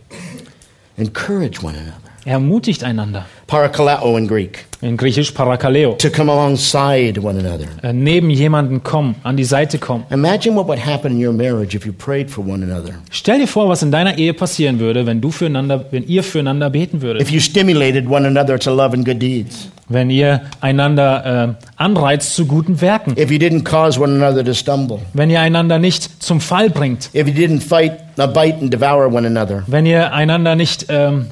[0.96, 2.07] Encourage one another.
[2.28, 3.24] Ermutigt einander.
[3.46, 4.66] Parakaleo in Greek.
[4.82, 5.94] In Griechisch Parakaleo.
[5.94, 7.64] To come alongside one another.
[7.82, 10.04] Äh, neben jemanden kommen, an die Seite kommen.
[10.10, 12.96] Imagine what would happen in your marriage if you prayed for one another.
[13.10, 16.68] Stell dir vor, was in deiner Ehe passieren würde, wenn du füreinander, wenn ihr füreinander
[16.68, 17.22] beten würdet.
[17.22, 19.70] If you stimulated one another to love and good deeds.
[19.88, 23.14] Wenn ihr einander äh, anreizt zu guten Werken.
[23.18, 24.98] If you didn't cause one another to stumble.
[25.14, 27.08] Wenn ihr einander nicht zum Fall bringt.
[27.14, 29.62] If you didn't fight, uh, bite and devour one another.
[29.66, 31.28] Wenn ihr einander nicht ähm,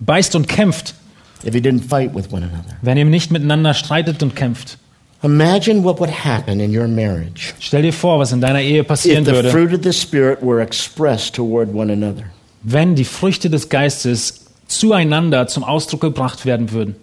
[0.00, 0.94] beißt und kämpft.
[1.44, 2.76] If you didn't fight with one another.
[2.82, 4.76] Wenn ihr nicht miteinander streitet und kämpft.
[5.22, 8.86] Imagine what would happen in your marriage Stell dir vor, was in deiner Ehe if
[8.86, 12.24] passieren the würde, fruit of the Spirit were expressed toward one another.
[12.62, 16.96] wenn die Früchte des Geistes zueinander zum Ausdruck gebracht werden würden.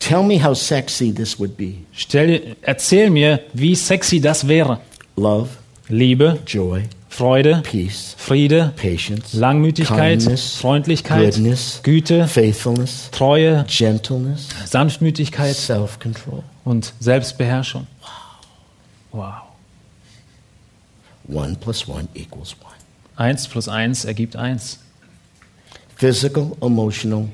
[0.00, 1.74] Tell me how sexy this would be.
[1.92, 4.80] Stell, erzähl mir, wie sexy das wäre.
[5.16, 5.48] Love,
[5.88, 6.82] Liebe, joy,
[7.14, 15.56] Freude, peace, Friede, patience, Langmütigkeit, kindness, Freundlichkeit, goodness, Güte, faithfulness, Treue, gentleness, Sanftmütigkeit
[16.64, 17.86] und Selbstbeherrschung.
[19.12, 19.42] Wow.
[21.28, 22.74] One plus one equals one.
[23.14, 24.80] Eins plus eins ergibt eins.
[25.94, 27.28] Physical, emotional,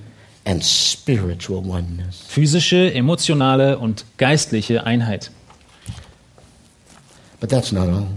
[0.45, 2.27] and spiritual oneness.
[2.29, 5.31] Physische, emotionale und geistliche Einheit.
[7.41, 8.09] But that's not all.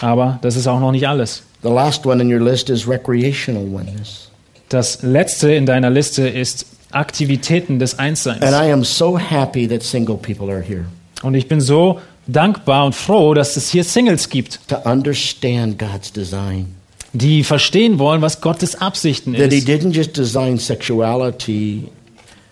[0.00, 1.42] Aber das ist auch noch nicht alles.
[1.62, 4.30] The last one in your list is recreational oneness.
[4.70, 8.42] Das letzte in deiner Liste ist Aktivitäten des Einsseins.
[8.42, 10.84] And I am so happy that single people are here
[11.22, 16.12] Und ich bin so dankbar und froh, dass es hier Singles gibt, to understand God's
[16.12, 16.74] design.
[17.12, 19.68] die verstehen wollen, was Gottes Absichten That He ist.
[19.68, 21.88] didn't just design sexuality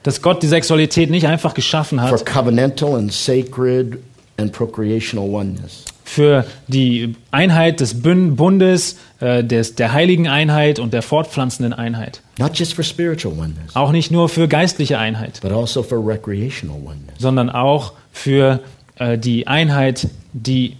[0.02, 3.98] Dass Gott die Sexualität nicht einfach geschaffen for hat covenantal and sacred
[4.36, 5.84] and procreational oneness.
[6.08, 12.22] Für die Einheit des Bundes, äh, des, der heiligen Einheit und der fortpflanzenden Einheit.
[12.38, 16.76] Not just for spiritual oneness, Auch nicht nur für geistliche Einheit, but also for recreational
[16.78, 17.14] oneness.
[17.18, 18.60] sondern auch für
[18.98, 20.76] äh, die Einheit, die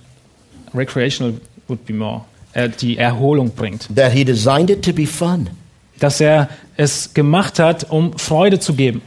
[0.74, 1.34] recreational
[1.68, 2.22] would be more,
[2.54, 3.88] äh, die Erholung bringt.
[3.94, 5.50] That He designed it to be fun.
[6.00, 9.02] Dass er es gemacht hat, um Freude zu geben.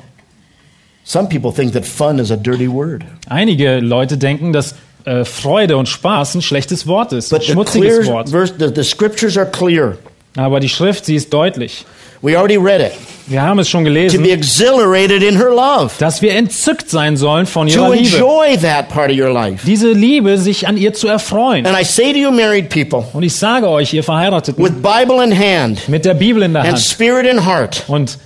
[1.03, 3.03] Some people think that fun is a dirty word.
[3.27, 8.29] Einige Leute denken, dass äh, Freude und Spaß ein schlechtes Wort ist, ein schmutziges Wort.
[8.29, 9.97] verse, the, the scriptures are clear.
[10.37, 11.85] Aber die Schrift, sie ist deutlich.
[12.21, 12.91] We already read it.
[13.25, 15.91] Wir haben es schon To gelesen, be exhilarated in her love.
[15.97, 18.15] dass wir entzückt sein sollen von To ihrer Liebe.
[18.15, 19.65] enjoy that part of your life.
[19.65, 21.65] Diese Liebe, sich an ihr zu erfreuen.
[21.65, 25.23] And I say to you, married people, Und ich sage euch, ihr Verheirateten, with Bible
[25.23, 28.19] in hand mit der Bibel in der and Hand spirit in heart, und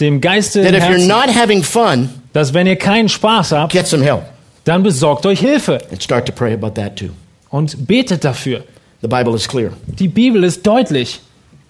[0.00, 3.52] dem Geiste that im if you're Herzen, not having fun, dass wenn ihr keinen Spaß
[3.52, 4.22] habt, get some help
[4.66, 7.08] dann besorgt euch Hilfe and start to pray about that too.
[7.50, 8.64] und betet dafür.
[9.00, 9.70] The Bible is clear.
[9.86, 11.20] Die Bibel ist deutlich.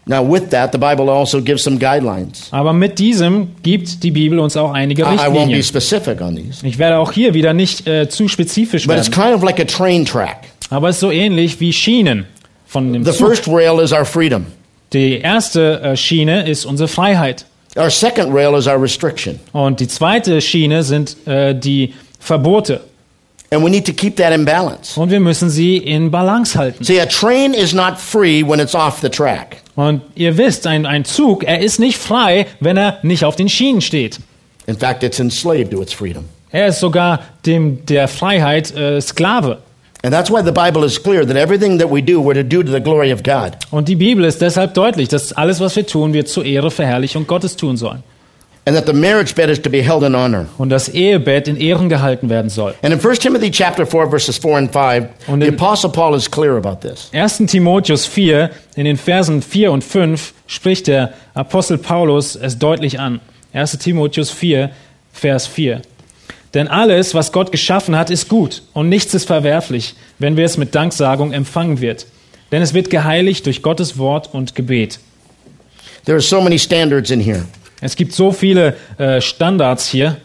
[0.09, 2.47] Now, with that, the Bible also gives some guidelines.
[2.53, 5.63] Aber mit diesem gibt die Bibel uns auch einige I, I won't be Richtlinien.
[5.65, 9.25] specific on these, Ich werde auch hier wieder nicht äh, zu spezifisch but it's werden.
[9.25, 10.45] kind of like a train track.
[10.71, 12.25] Aber es ist so ähnlich wie Schienen
[12.67, 13.27] von dem The Zug.
[13.29, 14.47] first rail is our freedom,
[14.93, 17.45] Die erste äh, Schiene ist unsere Freiheit.
[17.77, 19.41] our second rail is our restriction.
[19.53, 21.95] Und die zweite Schiene sind äh, die
[22.27, 22.81] Verbote.
[23.53, 24.99] And we need to keep that in balance.
[24.99, 26.83] Und wir müssen sie in Balance halten.
[26.83, 29.59] See, a train is not free when it's off the track.
[29.77, 33.49] Und ihr wisst, ein, ein Zug, er ist nicht frei, wenn er nicht auf den
[33.49, 34.19] Schienen steht.
[34.67, 36.25] In fact, it's enslaved to its freedom.
[36.51, 39.59] Er ist sogar dem der Freiheit äh, Sklave.
[40.03, 42.65] And that's why the Bible is clear that everything that we do, we're to do
[42.65, 43.57] to the glory of God.
[43.71, 47.29] Und die Bibel ist deshalb deutlich, dass alles, was wir tun, wir zur Ehre, Verherrlichung
[47.29, 48.03] Gottes tun sollen.
[50.59, 52.75] Und das Ehebett in Ehren gehalten werden soll.
[52.83, 56.29] And in 1 Timothy chapter 4, verses 4 and 5, Und the Apostle Paul is
[56.29, 57.09] clear about this.
[57.13, 57.47] 1.
[57.47, 63.21] Timotheus 4, in den Versen 4 und 5, spricht der Apostel Paulus es deutlich an.
[63.53, 63.79] 1.
[63.79, 64.71] Timotheus 4,
[65.13, 65.83] Vers 4.
[66.53, 70.57] Denn alles, was Gott geschaffen hat, ist gut und nichts ist verwerflich, wenn wir es
[70.57, 72.07] mit Danksagung empfangen wird.
[72.51, 74.99] Denn es wird geheiligt durch Gottes Wort und Gebet.
[76.05, 77.45] There are so many standards in here.
[77.87, 80.17] Es gibt so viele äh, Standards hier.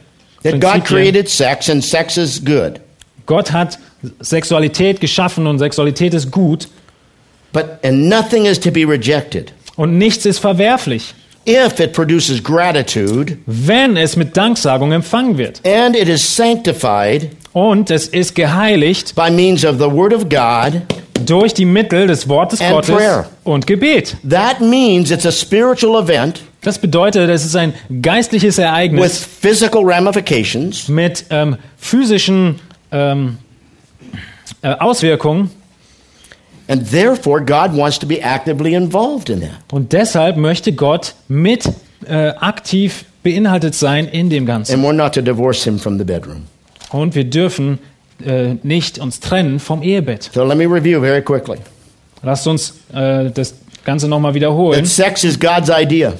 [0.41, 2.79] That God created sex, and sex is good.
[3.27, 3.77] Gott hat
[4.19, 6.67] Sexualität geschaffen und Sexualität ist gut
[7.53, 11.13] But and nothing is to be rejected und nichts ist verwerflich,
[11.47, 15.61] if it produces gratitude wenn es mit Danksagung empfangen wird.
[15.63, 20.81] and it is sanctified Und es ist geheiligt by means of the Word of God.
[21.23, 23.29] durch die Mittel des Wortes And Gottes prayer.
[23.43, 24.15] und Gebet.
[24.27, 29.81] That means it's a spiritual event Das bedeutet, es ist ein geistliches with Ereignis physical
[29.83, 32.59] ramifications, mit ähm, physischen
[32.91, 33.37] ähm,
[34.61, 35.49] äh, Auswirkungen
[36.67, 39.59] and therefore God wants to be actively involved in that.
[39.71, 41.67] und deshalb möchte Gott mit
[42.05, 44.75] äh, aktiv beinhaltet sein in dem Ganzen.
[44.75, 46.43] And we're not to divorce him from the bedroom.
[46.91, 47.79] Und wir dürfen
[48.25, 50.29] äh, nicht uns trennen vom Ehebett.
[50.33, 51.57] So let me review very quickly.
[52.23, 54.79] Lasst uns äh, das Ganze nochmal wiederholen.
[54.79, 56.13] That sex is God's idea.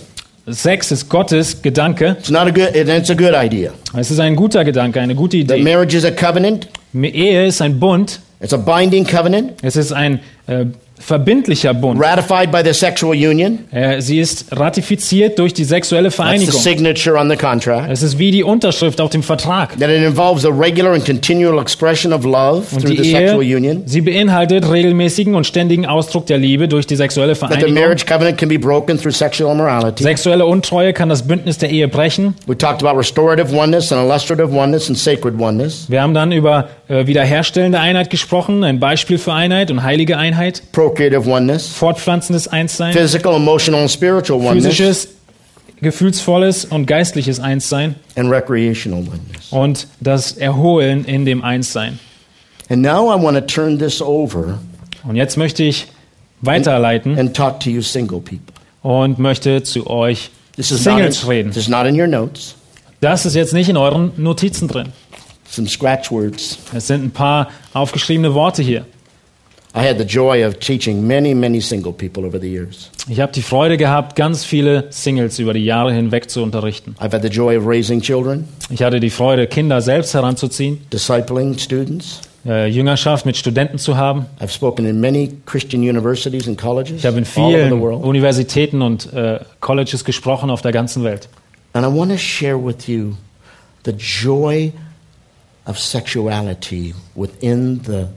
[0.54, 2.16] Sex ist Gottes Gedanke.
[2.20, 3.72] It's not a good it's a good idea.
[3.98, 5.64] Es ist ein guter Gedanke, eine gute That Idee.
[5.64, 6.68] marriage is a covenant.
[6.94, 8.20] Ehe ist ein Bund.
[8.42, 10.66] It's a binding covenant Es ist ein äh,
[11.02, 12.00] verbindlicher Bund.
[12.00, 13.60] ratified by the sexual union.
[13.72, 16.62] Äh, sie ist ratifiziert durch die sexuelle That's the Vereinigung.
[16.62, 17.90] signature on the contract.
[17.92, 19.78] Es ist wie die Unterschrift auf dem Vertrag.
[19.80, 23.84] That it involves a regular and continual expression of love Und through the sexual union.
[23.86, 27.74] sie beinhaltet regelmäßigen und ständigen Ausdruck der Liebe durch die sexuelle That the Vereinigung.
[27.74, 30.04] marriage covenant can be broken through sexual immorality.
[30.04, 32.36] Sexuelle Untreue kann das Bündnis der Ehe brechen.
[32.48, 35.86] We talked about restorative oneness and illustrative oneness and sacred oneness.
[35.90, 40.62] Wir haben dann über äh, wiederherstellende Einheit gesprochen, ein Beispiel für Einheit und heilige Einheit,
[40.72, 41.68] Procreative oneness.
[41.68, 44.66] fortpflanzendes Einssein, Physical, emotional, and spiritual oneness.
[44.66, 45.08] physisches,
[45.82, 49.52] gefühlsvolles und geistliches Einssein And recreational oneness.
[49.52, 52.00] und das Erholen in dem Einssein.
[52.70, 54.60] And now I want to turn this over
[55.08, 55.88] Und jetzt möchte ich
[56.42, 58.40] weiterleiten and talk to you single people.
[58.84, 61.52] und möchte zu euch This is, not in, Singles reden.
[61.52, 62.56] this is not in your notes.
[63.00, 64.90] Das ist jetzt nicht in euren Notizen drin.
[65.52, 66.58] Some scratch words.
[66.74, 68.86] Es sind ein paar aufgeschriebene Worte hier.
[69.76, 72.90] I had the joy of teaching many, many single people over the years.
[73.10, 76.96] Ich habe die Freude gehabt, ganz viele Singles über die Jahre hinweg zu unterrichten.
[77.00, 81.58] I've had the joy of raising children, Ich hatte die Freude, Kinder selbst heranzuziehen, discipling
[81.58, 82.20] students.
[82.46, 84.26] äh, Jüngerschaft mit Studenten zu haben.
[84.42, 87.72] I've spoken in many Christian universities and colleges Ich habe in vielen.
[87.74, 91.30] Universitäten und äh, Colleges gesprochen auf der ganzen Welt.
[91.74, 93.14] And I want to share with you
[93.86, 94.74] the joy of
[95.78, 98.08] sexuality within the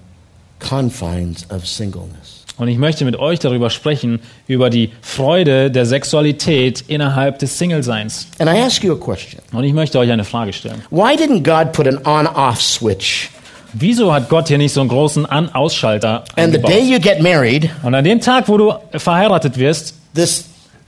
[0.61, 2.45] confines of singleness.
[2.57, 8.29] Und ich möchte mit euch darüber sprechen, über die Freude der Sexualität innerhalb des Single-Seins.
[8.39, 9.41] And I ask you a question.
[9.53, 10.83] Und ich möchte euch eine Frage stellen.
[10.91, 13.31] Why didn't God put an on off switch?
[13.73, 17.69] Wieso hat Gott hier nicht so einen großen An-Ausschalter And the day you get married,
[17.83, 20.45] Und an dem Tag, wo du verheiratet wirst, this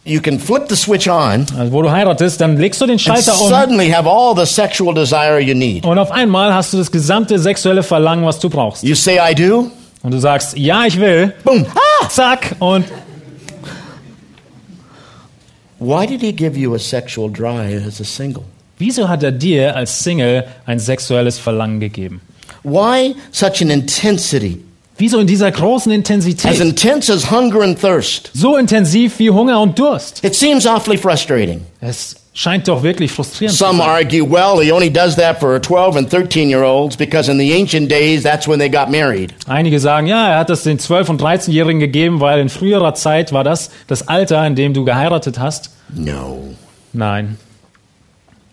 [0.06, 3.38] you can flip the switch on also wo du heiratest, dann legst du den Schalter
[3.40, 5.84] um suddenly have all the sexual desire you need.
[5.84, 8.82] und auf einmal hast du das gesamte sexuelle Verlangen, was du brauchst.
[8.82, 9.70] You say I do,
[10.02, 11.66] Und du sagst, ja, ich will, boom.
[11.74, 12.08] Ah!
[12.08, 12.84] zack, und
[15.78, 18.44] Why did he give you a sexual drive as a single?
[18.78, 22.20] wieso hat er dir als Single ein sexuelles Verlangen gegeben?
[22.62, 24.62] Why such an intensity?
[24.98, 26.58] Wieso in dieser großen As Intensität?
[26.60, 28.30] intense as hunger and thirst.
[28.32, 30.24] So intensiv wie Hunger und Durst.
[30.24, 31.60] It seems awfully frustrating.
[31.82, 33.88] Es scheint doch wirklich frustrierend zu Some sein.
[33.88, 37.52] argue, well, he only does that for 12 and 13 year olds because in the
[37.52, 39.34] ancient days, that's when they got married.
[39.46, 43.32] Einige sagen, ja, er hat das den 12- und 13-Jährigen gegeben, weil in früherer Zeit
[43.32, 45.70] war das das Alter, in dem du geheiratet hast.
[45.94, 46.38] No.
[46.94, 47.36] Nein.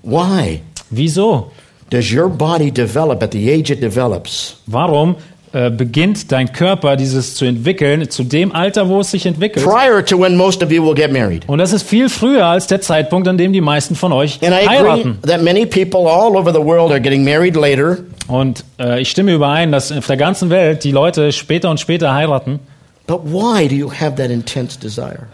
[0.04, 0.62] Why?
[0.90, 1.52] Wieso?
[1.90, 4.58] Does your body develop at the age it develops?
[4.66, 5.16] Warum
[5.54, 9.64] äh, beginnt dein Körper dieses zu entwickeln zu dem Alter, wo es sich entwickelt?
[9.66, 11.44] Prior to when most of you will get married.
[11.48, 14.52] Und das ist viel früher als der Zeitpunkt, an dem die meisten von euch And
[14.52, 15.20] I agree heiraten.
[15.22, 19.32] that many people all over the world are getting married later Und äh, ich stimme
[19.34, 22.60] überein, dass auf der ganzen Welt die Leute später und später heiraten.
[23.06, 25.28] But why do you have that intense desire?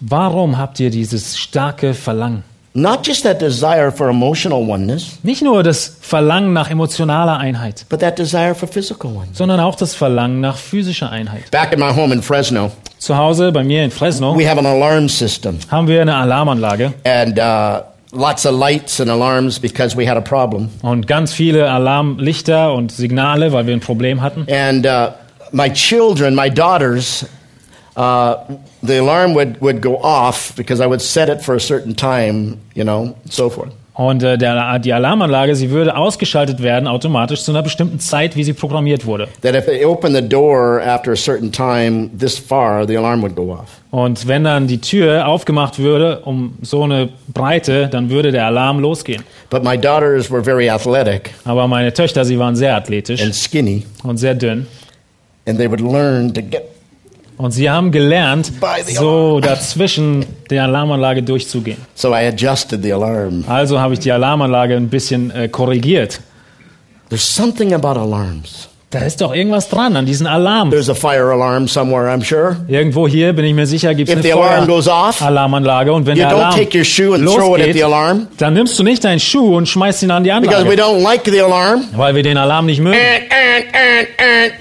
[0.00, 2.42] Warum habt ihr dieses starke Verlangen?
[2.74, 8.00] Not just that desire for emotional oneness, Nicht nur das Verlangen nach emotionaler Einheit, but
[8.00, 9.36] that desire for physical oneness.
[9.36, 11.50] sondern auch das Verlangen nach physischer Einheit.
[11.50, 14.64] Back in my home in Fresno, Zu Hause bei mir in Fresno we have an
[14.64, 17.82] alarm system haben wir eine Alarmanlage and uh,
[18.12, 20.70] lots of lights and alarms because we had a problem.
[20.80, 24.46] und ganz viele Alarmlichter und Signale, weil wir ein Problem hatten.
[24.50, 25.08] And uh,
[25.50, 27.26] my children, my daughters,
[27.98, 28.34] uh,
[28.82, 32.58] the alarm would, would go off because I would set it for a certain time,
[32.74, 33.72] you know, so forth.
[33.94, 38.42] Und äh, der, die Alarmanlage, sie würde ausgeschaltet werden automatisch zu einer bestimmten Zeit, wie
[38.42, 39.28] sie programmiert wurde.
[39.42, 43.36] That if they opened the door after a certain time this far, the alarm would
[43.36, 43.68] go off.
[43.90, 48.80] Und wenn dann die Tür aufgemacht würde um so eine Breite, dann würde der Alarm
[48.80, 49.24] losgehen.
[49.50, 53.84] But my daughters were very athletic Aber meine Töchter, sie waren sehr athletisch and skinny,
[54.04, 54.66] und sehr dünn.
[55.46, 56.64] and they would learn to get.
[57.42, 58.52] Und sie haben gelernt,
[58.86, 61.78] so dazwischen der Alarmanlage durchzugehen.
[61.96, 63.44] So I adjusted the alarm.
[63.48, 66.20] Also habe ich die Alarmanlage ein bisschen äh, korrigiert.
[67.08, 68.68] There's something about alarms.
[68.90, 70.70] Da ist doch irgendwas dran an diesen Alarm.
[70.70, 72.58] There's a fire alarm somewhere, I'm sure.
[72.68, 75.92] Irgendwo hier, bin ich mir sicher, gibt es If eine the alarm goes off, Feueralarmanlage.
[75.92, 77.84] Und wenn you der don't Alarm take your shoe and throw it at the losgeht,
[77.84, 80.82] alarm dann nimmst du nicht deinen Schuh und schmeißt ihn an die because we Anlage,
[80.82, 81.86] don't like the alarm.
[81.96, 82.96] weil wir den Alarm nicht mögen.
[82.96, 84.52] And, and,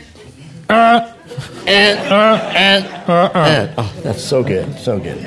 [0.67, 1.03] and,
[1.67, 1.99] and.
[1.99, 2.85] And,
[3.35, 3.69] and.
[3.77, 5.17] Oh, that's so good, so good.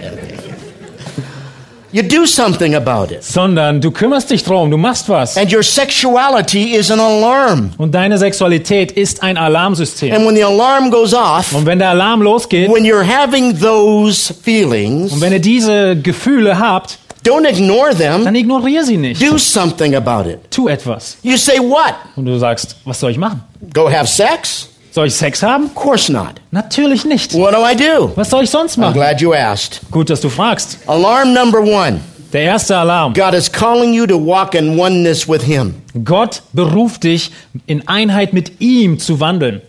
[1.92, 3.22] You do something about it.
[3.22, 5.36] Sondern du kümmerst dich drum, du machst was.
[5.36, 7.70] And your sexuality is an alarm.
[7.78, 10.12] Und deine Sexualität ist ein Alarmsystem.
[10.12, 14.34] And when the alarm goes off, Und wenn der Alarm losgeht, when you're having those
[14.34, 18.24] feelings, und wenn ihr diese Gefühle habt, don't ignore them.
[18.24, 19.22] dann ignoriere sie nicht.
[19.22, 20.40] Do something about it.
[20.50, 21.16] Tu etwas.
[21.22, 21.94] You say, What?
[22.16, 23.40] Und du sagst, was soll ich machen?
[23.72, 24.68] Go have sex?
[24.94, 25.64] Soll ich Sex haben?
[25.66, 26.34] Of course not.
[26.52, 27.34] Natürlich nicht.
[27.34, 28.12] What do I do?
[28.14, 28.94] Was soll ich sonst I'm machen?
[28.94, 29.80] glad you asked.
[29.90, 30.78] Gut, dass du fragst.
[30.86, 32.00] Alarm number one
[32.32, 33.12] Der erste Alarm.
[33.12, 35.74] God is calling you to walk in oneness with Him.
[36.04, 37.32] Gott beruft dich,
[37.66, 39.62] in Einheit mit ihm zu wandeln.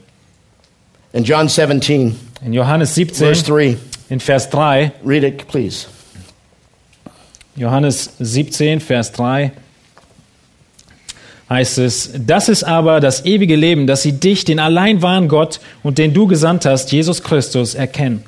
[1.11, 3.77] In John 17, In Johannes verse 17, 3,
[4.09, 5.87] in Vers 3, read it, please.
[7.56, 9.52] Johannes 17, Vers 3
[11.50, 15.60] heißt es, das ist aber das ewige Leben, dass sie dich, den allein wahren Gott
[15.83, 18.23] und den du gesandt hast, Jesus Christus, erkennen.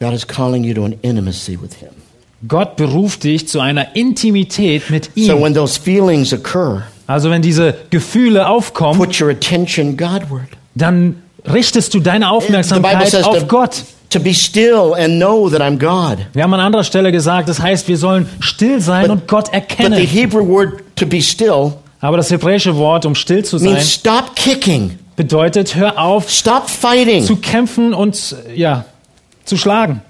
[0.00, 1.90] God is calling you to an intimacy with Him.
[2.48, 5.42] Gott beruft dich zu einer Intimität mit So ihm.
[5.42, 10.48] when those feelings occur, Also wenn diese Gefühle aufkommen, put your attention Godward.
[10.74, 11.16] dann
[11.46, 13.84] richtest du deine Aufmerksamkeit says auf Gott.
[14.10, 16.26] To be still and know that I'm God.
[16.32, 19.52] Wir haben an anderer Stelle gesagt, das heißt, wir sollen still sein und Gott But
[19.52, 19.98] the erkennen.
[20.06, 24.34] Hebrew word to be still Aber das hebräische Wort, um still zu sein, means stop
[24.34, 28.84] kicking, bedeutet, hör auf stop fighting, zu kämpfen und ja,
[29.44, 30.02] zu schlagen.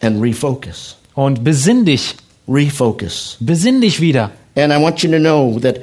[0.00, 0.96] and refocus.
[1.14, 2.14] Und besinn dich,
[2.48, 3.36] Refocus.
[3.40, 4.30] besinn dich wieder.
[4.56, 5.80] And I want you to know that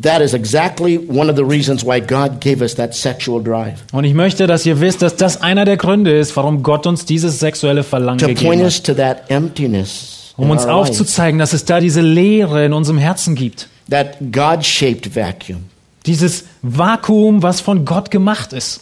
[0.00, 4.04] that is exactly one of the reasons why God gave us that sexual drive Und
[4.04, 7.38] ich möchte, dass ihr wisst, dass das einer der Gründe ist, warum Gott uns dieses
[7.40, 8.66] sexuelle Verlangen to gegeben point hat.
[8.66, 13.34] us to that emptiness Um uns aufzuzeigen, dass es da diese Leere in unserem Herzen
[13.34, 13.68] gibt.
[13.90, 15.64] that God-shaped vacuum.
[16.06, 18.80] Dieses Vakuum, was von Gott gemacht ist.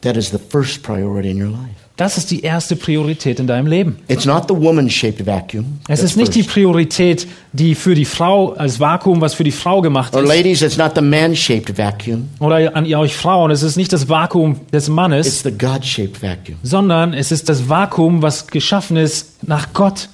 [0.00, 1.81] That is the first priority in your life.
[2.02, 3.96] Das ist die erste Priorität in deinem Leben.
[4.08, 5.78] It's not the woman-shaped vacuum.
[5.86, 6.42] Es ist nicht die.
[6.42, 10.28] Priorität, die für die Frau, als Vakuum, was für die Frau gemacht Or ist.
[10.28, 12.28] ladies, it's not the man-shaped vacuum.
[12.40, 16.56] Oder an euch Frauen, es ist nicht das Vakuum des It's Mannes, the God-shaped vacuum.
[16.64, 20.08] sondern es ist das Vakuum, was geschaffen ist nach Gott.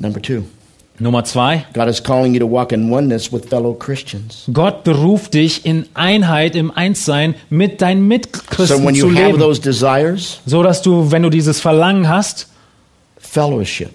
[0.00, 0.42] Number two,
[0.98, 1.64] Nummer zwei.
[1.74, 4.44] God is calling you to walk in oneness with fellow Christians.
[4.52, 9.26] Gott beruft dich in Einheit, im Einssein mit deinen So Mitchristen when zu you have
[9.26, 9.38] leben.
[9.38, 12.48] those desires, So dass du, wenn du dieses Verlangen hast,
[13.18, 13.90] fellowship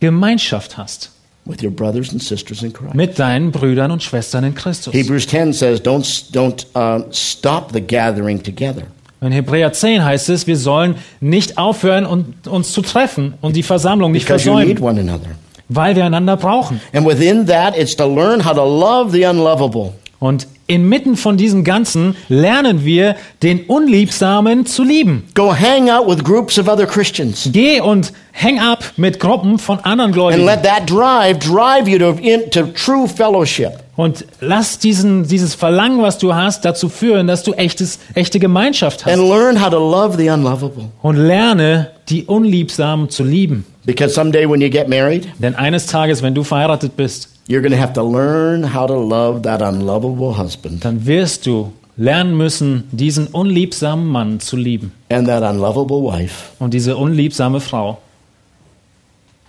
[0.00, 1.10] Gemeinschaft hast
[1.46, 2.94] with your brothers and sisters in Christ.
[2.94, 4.92] mit deinen Brüdern und Schwestern in Christus.
[4.92, 8.82] Hebrews 10 says, don't, don't um, stop the gathering together.
[9.22, 13.62] In Hebräer 10 heißt es, wir sollen nicht aufhören, und, uns zu treffen und die
[13.62, 15.30] Versammlung nicht Because you need versäumen, one another.
[15.68, 16.80] Weil wir einander brauchen.
[16.92, 19.94] And within that, it's to learn how to love the unlovable.
[20.18, 25.24] Und inmitten von diesem Ganzen lernen wir, den Unliebsamen zu lieben.
[25.34, 27.48] Go hang out with groups of other Christians.
[27.52, 30.44] Geh und hang up mit Gruppen von anderen And Gläubigen.
[30.44, 33.70] let that drive drive you to, into true fellowship.
[33.96, 39.06] Und lass diesen, dieses Verlangen, was du hast, dazu führen, dass du echtes, echte Gemeinschaft
[39.06, 39.28] And hast.
[39.28, 40.90] learn how to love the unlovable.
[41.00, 43.64] Und lerne, die Unliebsamen zu lieben.
[43.86, 47.72] Because someday when you get married, Denn eines Tages, wenn du verheiratet bist, you're going
[47.72, 52.84] to have to learn how to love that unlovable husband dann wirst du lernen müssen,
[52.92, 54.92] diesen unliebsamen Mann zu lieben.
[55.08, 57.98] and that unlovable wife Und diese unliebsame Frau.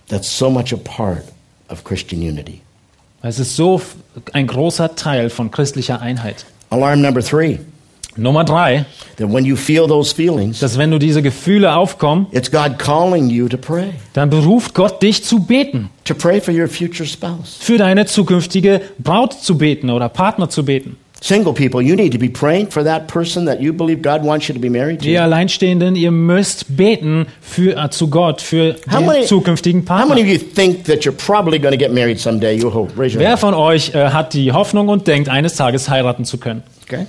[0.08, 1.24] that's so much a part
[1.68, 2.62] of Christian unity.
[3.20, 3.80] Es ist so
[4.32, 6.46] ein großer Teil von christlicher Einheit.
[6.70, 7.58] Alarm number three
[8.18, 8.84] Nummer drei,
[9.16, 13.30] that when you feel those feelings, dass wenn du diese Gefühle aufkommen, it's God calling
[13.30, 15.90] you to pray, dann beruft Gott dich zu beten.
[16.04, 17.56] to pray for your future spouse.
[17.60, 20.96] Für deine zukünftige Braut zu beten oder Partner zu beten.
[21.20, 24.46] Single people, you need to be praying for that person that you believe God wants
[24.46, 25.24] you to be married Ihr to.
[25.24, 30.22] Alleinstehenden, ihr müsst beten für, äh, zu Gott für How den many, zukünftigen how many
[30.22, 30.22] Partner.
[30.22, 32.56] of you think that you're probably going to get married someday?
[32.56, 32.92] You hope.
[32.96, 33.40] Raise your Wer hand.
[33.40, 36.62] von euch äh, hat die Hoffnung und denkt, eines Tages heiraten zu können?
[36.84, 37.06] Okay.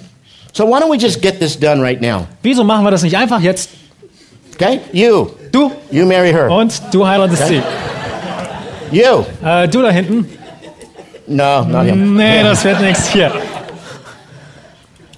[0.53, 2.27] So why don't we just get this done right now?
[2.41, 3.69] Wieso machen wir das nicht einfach jetzt?
[4.55, 4.81] Okay?
[4.91, 5.29] You.
[5.51, 6.49] Du You marry her.
[6.49, 7.61] und du heiratest sie.
[8.91, 9.23] You.
[9.43, 10.25] Äh, du da hinten?
[11.27, 12.15] No, not him.
[12.15, 13.31] Nee, das wird nichts hier.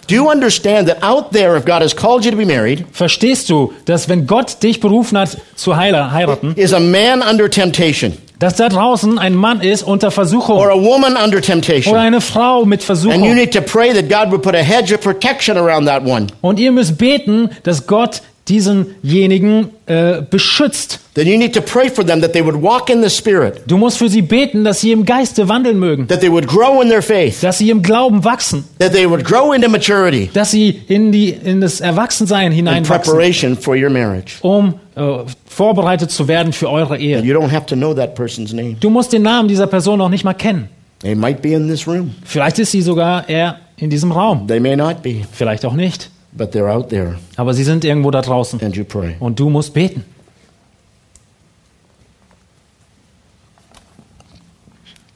[0.07, 3.49] Do you understand that out there, if God has called you to be married, Verstehst
[3.49, 8.55] du, dass wenn Gott dich berufen hat zu heiraten, is a man under temptation dass
[8.55, 11.95] da draußen ein Mann ist unter Versuchung or a woman under oder temptation?
[11.95, 13.35] eine Frau mit And you Versuchung?
[13.35, 16.27] need to pray that God would put a hedge of protection around that one.
[16.41, 20.99] Und ihr müsst beten, dass Gott diesenjenigen äh, beschützt.
[21.13, 23.77] Then you need to pray for them that they would walk in the Spirit, Du
[23.77, 26.89] musst für sie beten, dass sie im Geiste wandeln mögen, that they would grow in
[26.89, 30.69] their faith, dass sie im Glauben wachsen, that they would grow into maturity dass sie
[30.87, 34.35] in, die, in das Erwachsensein in hineinwachsen, preparation for your marriage.
[34.41, 35.01] um äh,
[35.45, 37.21] vorbereitet zu werden für eure Ehe.
[37.21, 38.75] you don't have to know that person's name.
[38.79, 40.69] Du musst den Namen dieser Person noch nicht mal kennen.
[40.99, 44.59] They might be in this room, Vielleicht ist sie sogar eher in diesem Raum, they
[44.59, 46.09] may not be, vielleicht auch nicht.
[46.33, 49.15] But they're out there, Aber sie sind irgendwo da draußen and you pray.
[49.19, 50.03] und du musst beten.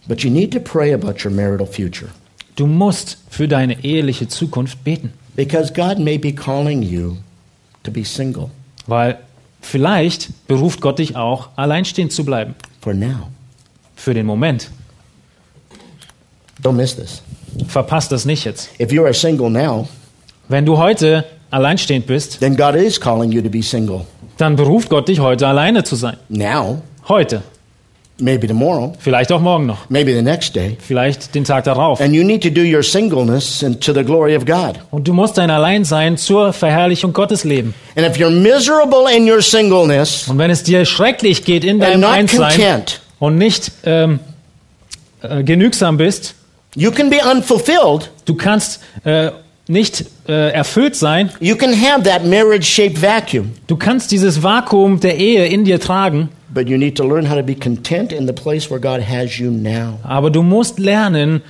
[0.07, 2.09] But you need to pray about your marital future
[2.55, 7.17] Du musst für deine eheliche Zukunft beten, because God may be calling you
[7.83, 8.49] to be single
[8.87, 9.17] weil
[9.61, 12.53] vielleicht beruft Gott dich auch, alleinstehend zu bleiben.
[12.81, 13.29] for now.
[13.95, 14.69] Für den Moment.
[16.61, 17.21] Don't miss this.
[17.67, 18.69] Verpasst das nicht jetzt.
[18.79, 19.87] If you are single now,
[20.47, 24.05] Wenn du heute alleinstehend bist, then God is calling you to be single
[24.37, 26.17] dann beruft Gott dich heute alleine zu sein.
[26.29, 27.41] now, Heute.
[28.19, 29.89] maybe tomorrow, Vielleicht auch morgen noch.
[29.89, 30.77] maybe the next day.
[30.79, 32.01] Vielleicht den Tag darauf.
[32.01, 34.79] And you need to do your singleness and to the glory of God.
[34.91, 37.73] Und du musst dein Alleinsein zur Verherrlichung Gottes leben.
[37.95, 42.03] And if you're miserable in your singleness Und wenn es dir schrecklich geht in and
[42.03, 44.19] deinem content, und nicht ähm,
[45.21, 46.35] äh, genügsam bist,
[46.75, 48.11] you can be unfulfilled.
[48.25, 49.31] du kannst äh,
[49.67, 54.99] nicht äh, erfüllt sein, You can have that marriage shaped vacuum, du kannst dieses Vakuum
[54.99, 58.27] der Ehe in dir tragen, but you need to learn how to be content in
[58.27, 59.99] the place where God has you now.
[60.03, 61.41] aber du musst lernen,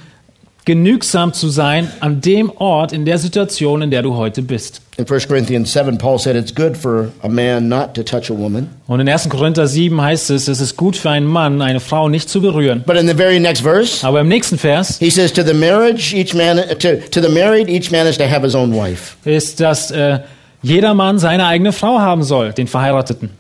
[0.66, 4.82] genügsam zu sein an dem Ort, in der Situation, in der du heute bist.
[4.98, 8.34] In 1 Corinthians 7, Paul said it's good for a man not to touch a
[8.34, 8.70] woman.
[8.88, 9.28] Und in 1.
[9.28, 12.84] Korinther 7 heißt es, es ist gut für einen Mann, eine Frau nicht zu berühren.
[12.86, 16.14] But in the very next verse, Aber im nächsten Vers he says, to the marriage,
[16.14, 19.18] each man, to, to the married, each man is to have his own wife.
[19.26, 20.20] ist, dass äh,
[20.62, 23.32] jeder Mann seine eigene Frau haben soll, den Verheirateten.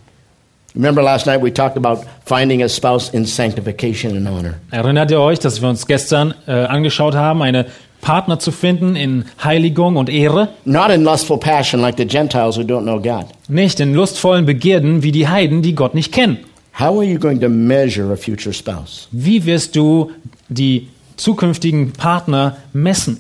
[0.75, 4.55] Remember last night we talked about finding a spouse in sanctification and honor.
[4.71, 7.67] Erinnert ihr euch, dass wir uns gestern äh, angeschaut haben, eine
[8.01, 10.49] Partner zu finden in Heiligung und Ehre?
[10.65, 13.25] Not in lustful passion like the Gentiles who don't know God.
[13.47, 16.37] Nicht in lustvollen Begierden wie die Heiden, die Gott nicht kennen.
[16.79, 19.07] How are you going to measure a future spouse?
[19.11, 20.11] Wie wirst du
[20.49, 20.87] die
[21.17, 23.17] zukünftigen Partner messen?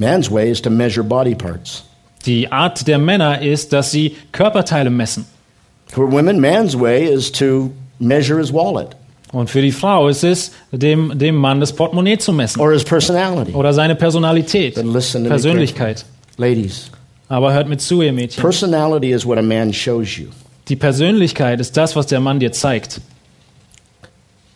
[0.00, 1.84] Man's way is to measure body parts.
[2.26, 5.26] Die Art der Männer ist, dass sie Körperteile messen.
[5.88, 8.96] For women, man's way is to measure his wallet
[9.34, 12.60] Und für die Frau ist es, dem, dem Mann das Portemonnaie zu messen.
[12.60, 13.52] or his personality.
[13.52, 16.04] Oder seine Personalität, But listen to me Persönlichkeit.
[16.36, 16.90] Ladies,
[17.28, 18.40] Aber hört mit zu, ihr Mädchen.
[18.40, 20.26] personality is what a man shows you.
[20.68, 23.00] Die Persönlichkeit ist das, was der Mann dir zeigt.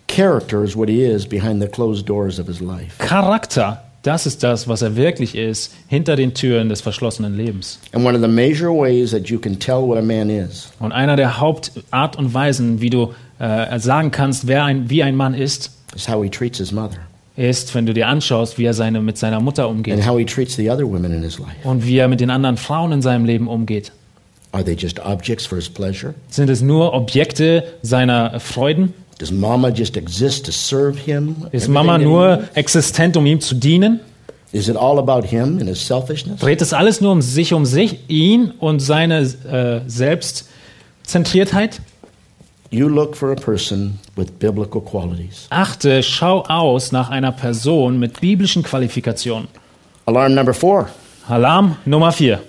[0.07, 2.97] Character is what he is behind the closed doors of his life.
[2.99, 7.79] Charakter, das ist das, was er wirklich ist, hinter den Türen des verschlossenen Lebens.
[7.93, 10.93] And one of the major ways that you can tell what a man is Und
[10.93, 15.35] einer der Hauptart und Weisen, wie du äh, sagen kannst, wer ein, wie ein Mann
[15.35, 16.99] ist, is how he treats his mother
[17.37, 20.25] ist, wenn du dir anschaust, wie er seine, mit seiner Mutter umgeht and how he
[20.25, 21.51] treats the other women in his life.
[21.63, 23.93] und wie er mit den anderen Frauen in seinem Leben umgeht.
[24.53, 26.15] Are they just objects for his pleasure?
[26.31, 28.93] Sind es nur Objekte seiner Freuden?
[29.19, 31.37] Does mama just exist to serve him?
[31.53, 32.49] Ist Everything Mama that he nur needs?
[32.55, 34.01] existent, um ihm zu dienen?
[34.53, 36.41] Is it all about him and his selfishness?
[36.41, 41.81] Dreht es alles nur um sich, um sich, ihn und seine äh, Selbstzentriertheit?
[42.71, 45.47] You look for a person with biblical qualities.
[45.51, 49.49] Achte, schau aus nach einer Person mit biblischen Qualifikationen.
[50.07, 50.89] Alarm number four
[51.29, 52.41] Alarm Nummer 4.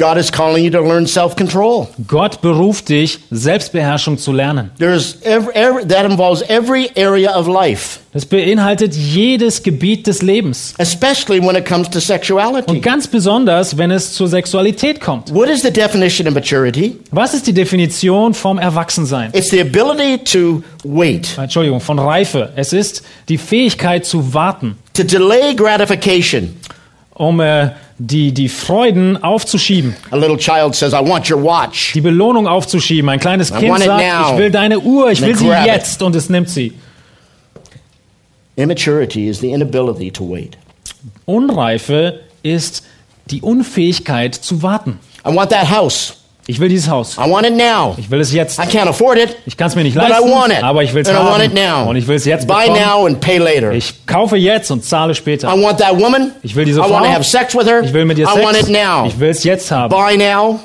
[0.00, 1.86] God is calling you to learn self control.
[2.08, 4.70] Gott beruft dich, Selbstbeherrschung zu lernen.
[4.78, 10.72] There's every, every, that involves every area of life, Das beinhaltet jedes Gebiet des Lebens.
[10.78, 12.80] especially when it comes to Und sexuality.
[12.80, 15.34] ganz besonders, wenn es zur Sexualität kommt.
[15.34, 16.96] What is the definition of maturity?
[17.10, 19.30] Was ist die Definition vom Erwachsensein?
[19.34, 22.48] It's the ability to wait, Entschuldigung, von Reife.
[22.56, 26.56] Es ist die Fähigkeit zu warten, to delay gratification.
[27.20, 31.92] Um äh, die, die Freuden aufzuschieben, A little child says, I want your watch.
[31.92, 33.10] die Belohnung aufzuschieben.
[33.10, 34.32] Ein kleines I Kind want it sagt, now.
[34.32, 35.72] ich will deine Uhr, ich Then will sie grab it.
[35.72, 36.72] jetzt und es nimmt sie.
[38.56, 40.56] Immaturity is the inability to wait.
[41.26, 42.84] Unreife ist
[43.30, 44.98] die Unfähigkeit zu warten.
[45.26, 46.19] I want that house.
[46.50, 47.16] Ich will dieses Haus.
[47.16, 47.94] I want it now.
[47.96, 48.58] Ich will es jetzt.
[48.58, 50.62] I can't afford it, Ich kann es mir nicht but I leisten, want it.
[50.62, 51.44] aber ich will es and I want haben.
[51.44, 51.88] it now.
[51.88, 52.80] Und ich will es jetzt Buy bekommen.
[52.82, 53.72] now and pay later.
[53.72, 55.48] Ich kaufe jetzt und zahle I später.
[55.48, 56.32] want that woman.
[56.42, 56.90] Ich will diese I Frau.
[56.92, 57.82] want to have sex with her.
[57.82, 58.68] Ich will mit ihr I want Sex.
[58.68, 59.06] it now.
[59.06, 59.90] Ich will es jetzt haben.
[59.94, 60.60] Buy now,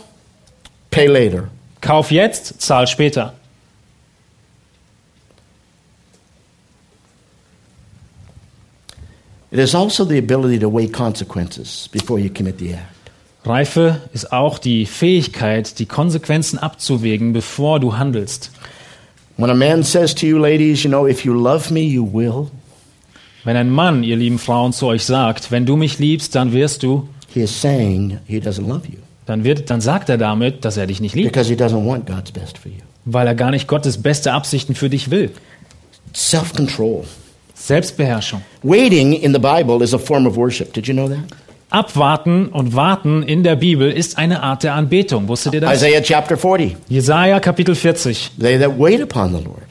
[0.91, 1.49] pay later.
[1.81, 3.33] Kauf jetzt, zahl später.
[9.51, 13.04] It is also the ability to weigh consequences before you commit the act.
[13.45, 18.51] Reife ist auch die Fähigkeit, die Konsequenzen abzuwägen, bevor du handelst.
[19.37, 22.47] When a man says to you, ladies, you know, if you love me, you will,
[23.45, 26.81] Wenn ein Mann, ihr lieben Frauen, zu euch sagt, wenn du mich liebst, dann wirst
[26.81, 30.77] du, he is saying he doesn't love you dann, wird, dann sagt er damit, dass
[30.77, 32.79] er dich nicht liebt, because he doesn't want God's best for you.
[33.05, 35.31] weil er gar nicht Gottes beste Absichten für dich will.
[36.13, 37.03] Self control.
[37.53, 38.41] Selbstbeherrschung.
[38.63, 40.73] Waiting in the Bible is a form of worship.
[40.73, 41.23] Did you know that?
[41.75, 45.27] Abwarten und warten in der Bibel ist eine Art der Anbetung.
[45.27, 45.75] Wusstet ihr das?
[45.75, 46.77] Isaiah chapter 40.
[46.87, 48.31] Jesaja Kapitel 40.
[48.39, 49.63] They that wait upon the Lord.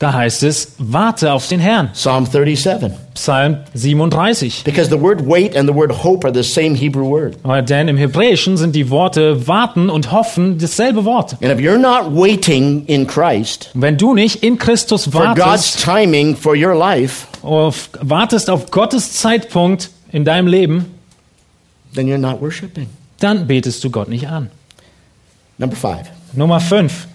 [0.00, 1.90] Da heißt es, warte auf den Herrn.
[1.92, 2.90] Psalm 37.
[3.14, 4.64] Psalm 37.
[4.64, 7.36] Because the word wait and the word hope are the same Hebrew word.
[7.44, 11.34] Aber Denn im Hebräischen sind die Worte warten und hoffen dasselbe Wort.
[11.34, 15.84] And if you're not waiting in Christ Wenn du nicht in Christus for God's wartest,
[15.84, 20.86] timing for your life, auf, wartest auf Gottes Zeitpunkt in deinem Leben,
[21.94, 22.88] then you're not worshiping.
[23.20, 24.50] dann betest du Gott nicht an.
[25.58, 27.08] Number five, Nummer 5.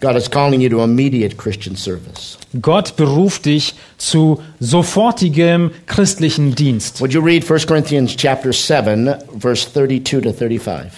[0.00, 2.38] God is calling you to immediate Christian service.
[2.62, 7.00] Gott beruft dich zu sofortigem christlichen Dienst.
[7.02, 10.90] Would you read 1 Corinthians chapter 7, verse 32 to 35?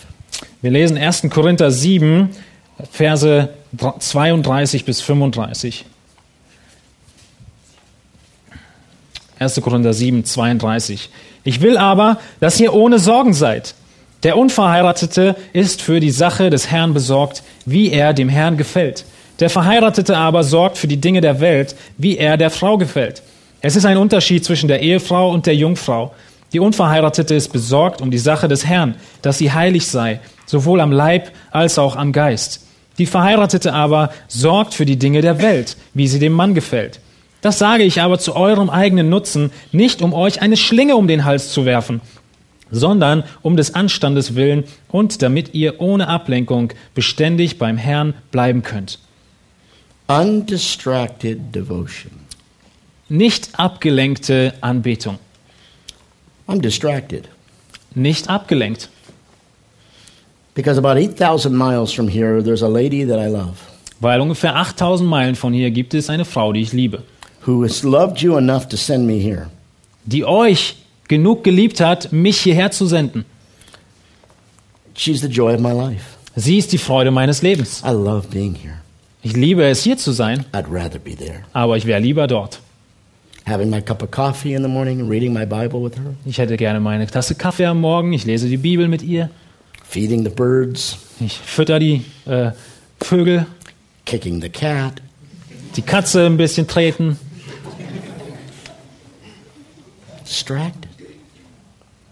[0.62, 1.28] Wir lesen 1.
[1.30, 2.30] Korinther 7,
[2.90, 5.84] Verse 32 bis 35.
[9.38, 9.60] 1.
[9.60, 11.10] Korinther 7, 32.
[11.44, 13.74] Ich will aber, dass ihr ohne Sorgen seid.
[14.22, 19.04] Der Unverheiratete ist für die Sache des Herrn besorgt, wie er dem Herrn gefällt.
[19.40, 23.22] Der Verheiratete aber sorgt für die Dinge der Welt, wie er der Frau gefällt.
[23.60, 26.12] Es ist ein Unterschied zwischen der Ehefrau und der Jungfrau.
[26.52, 30.92] Die Unverheiratete ist besorgt um die Sache des Herrn, dass sie heilig sei, sowohl am
[30.92, 32.60] Leib als auch am Geist.
[32.98, 37.00] Die Verheiratete aber sorgt für die Dinge der Welt, wie sie dem Mann gefällt.
[37.42, 41.24] Das sage ich aber zu eurem eigenen Nutzen, nicht um euch eine Schlinge um den
[41.24, 42.00] Hals zu werfen,
[42.70, 49.00] sondern um des Anstandes willen und damit ihr ohne Ablenkung beständig beim Herrn bleiben könnt.
[50.06, 52.12] Undistracted devotion.
[53.08, 55.18] Nicht abgelenkte Anbetung.
[56.48, 57.28] I'm distracted
[57.94, 58.88] Nicht abgelenkt.
[60.54, 63.56] because about 8,000 miles from here, there's a lady that I love
[64.00, 67.02] Weil ungefähr 8000 Meilen von hier gibt es eine Frau, die ich liebe,
[67.46, 69.48] who has loved you enough to send me here.
[70.04, 70.76] die euch
[71.08, 73.24] genug geliebt hat, mich hierher zu senden.
[74.94, 76.04] She's the joy of my life.
[76.36, 77.82] Sie ist die Freude meines Lebens.
[77.84, 78.74] I love being here.
[79.22, 81.42] Ich liebe es, hier zu sein, I'd rather be there.
[81.52, 82.60] aber ich wäre lieber dort.
[83.46, 86.38] Having my cup of coffee in the morning and reading my Bible with her, Ich
[86.38, 89.30] hätte gerne meine Tasse Kaffee am Morgen, ich lese die Bibel mit ihr,
[89.88, 92.52] feeding the birds, ich fütter die äh,
[93.00, 93.46] Vögel,
[94.06, 94.94] kicking the cat.
[95.76, 97.18] die Katze ein bisschen treten.
[100.32, 100.88] Distracted.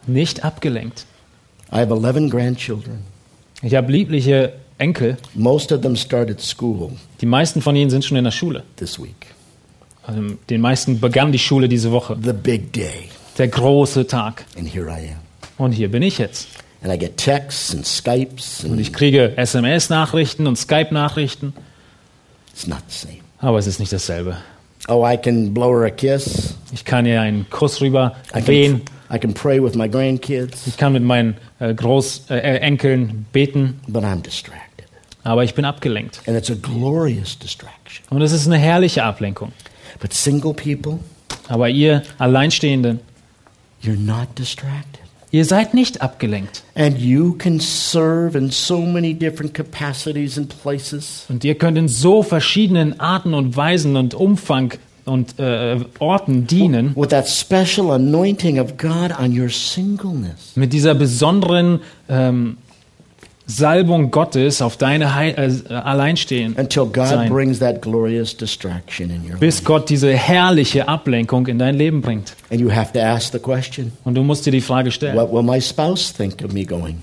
[0.07, 1.07] Nicht abgelenkt.
[1.73, 2.99] I have 11 grandchildren.
[3.63, 5.17] Ich habe liebliche Enkel.
[5.35, 6.93] Most of them started school
[7.23, 8.63] Die meisten von ihnen sind schon in der Schule.
[8.77, 9.27] this week.
[10.03, 12.17] Also den meisten begann die Schule diese Woche.
[12.23, 13.09] The big day.
[13.39, 14.45] Der große Tag.
[14.59, 15.21] And here I am.
[15.65, 16.49] Und hier bin ich jetzt.
[16.83, 21.53] And I get texts and Skypes, Und and ich kriege SMS-Nachrichten und Skype-Nachrichten.
[22.53, 23.19] it's not the same.
[23.39, 24.37] Aber es ist nicht dasselbe.
[24.89, 26.55] Oh, I can blow her a kiss.
[26.73, 28.85] Ich kann ihr einen Kuss rüber I wehen.
[29.09, 33.27] can, I can pray with my grandkids, Ich kann mit meinen äh, Groß, äh, Enkeln
[33.33, 33.81] beten.
[33.89, 34.87] but I'm distracted.
[35.23, 36.23] Aber ich bin abgelenkt.
[36.27, 38.05] And it's a glorious distraction.
[38.11, 39.53] Und es ist eine herrliche Ablenkung.
[40.01, 40.99] But single people,
[41.49, 43.01] Aber ihr Alleinstehenden,
[43.83, 45.01] you're not distracted.
[45.31, 46.63] Ihr seid nicht abgelenkt.
[46.75, 51.27] And you can serve in so many different capacities and places.
[51.29, 54.75] Und ihr könnt in so verschiedenen Arten und Weisen und Umfang
[55.05, 56.93] und äh, Orten dienen.
[56.95, 60.53] With that special anointing of God on your singleness.
[60.55, 62.59] Mit dieser besonderen ähm,
[63.51, 66.55] Salbung Gottes auf deine Heil äh, Alleinstehen.
[66.57, 67.29] Until God sein.
[67.29, 69.39] brings that glorious distraction in your life.
[69.41, 72.35] Bis Gott diese herrliche Ablenkung in dein Leben bringt.
[72.51, 75.33] And you have to ask the question Und du musst dir die Frage stellen, what
[75.33, 76.99] will my spouse think of me going?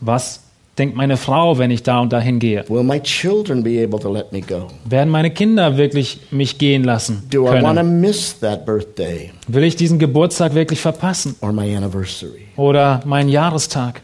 [0.00, 0.40] was
[0.78, 2.64] denkt meine Frau, wenn ich da und dahin gehe?
[2.68, 4.68] Will my children be able to let me go?
[4.84, 9.64] Werden meine Kinder wirklich mich gehen lassen Do I want to miss that birthday Will
[9.64, 11.34] ich diesen Geburtstag wirklich verpassen?
[11.40, 12.46] or my anniversary?
[12.56, 14.02] Oder meinen Jahrestag?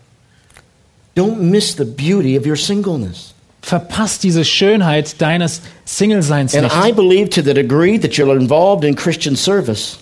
[1.17, 3.33] Don't miss the beauty of your singleness.
[3.63, 6.77] Verpasst diese Schönheit deines Singleseins And nicht.
[6.77, 9.99] I believe to the degree that you're involved in Christian service,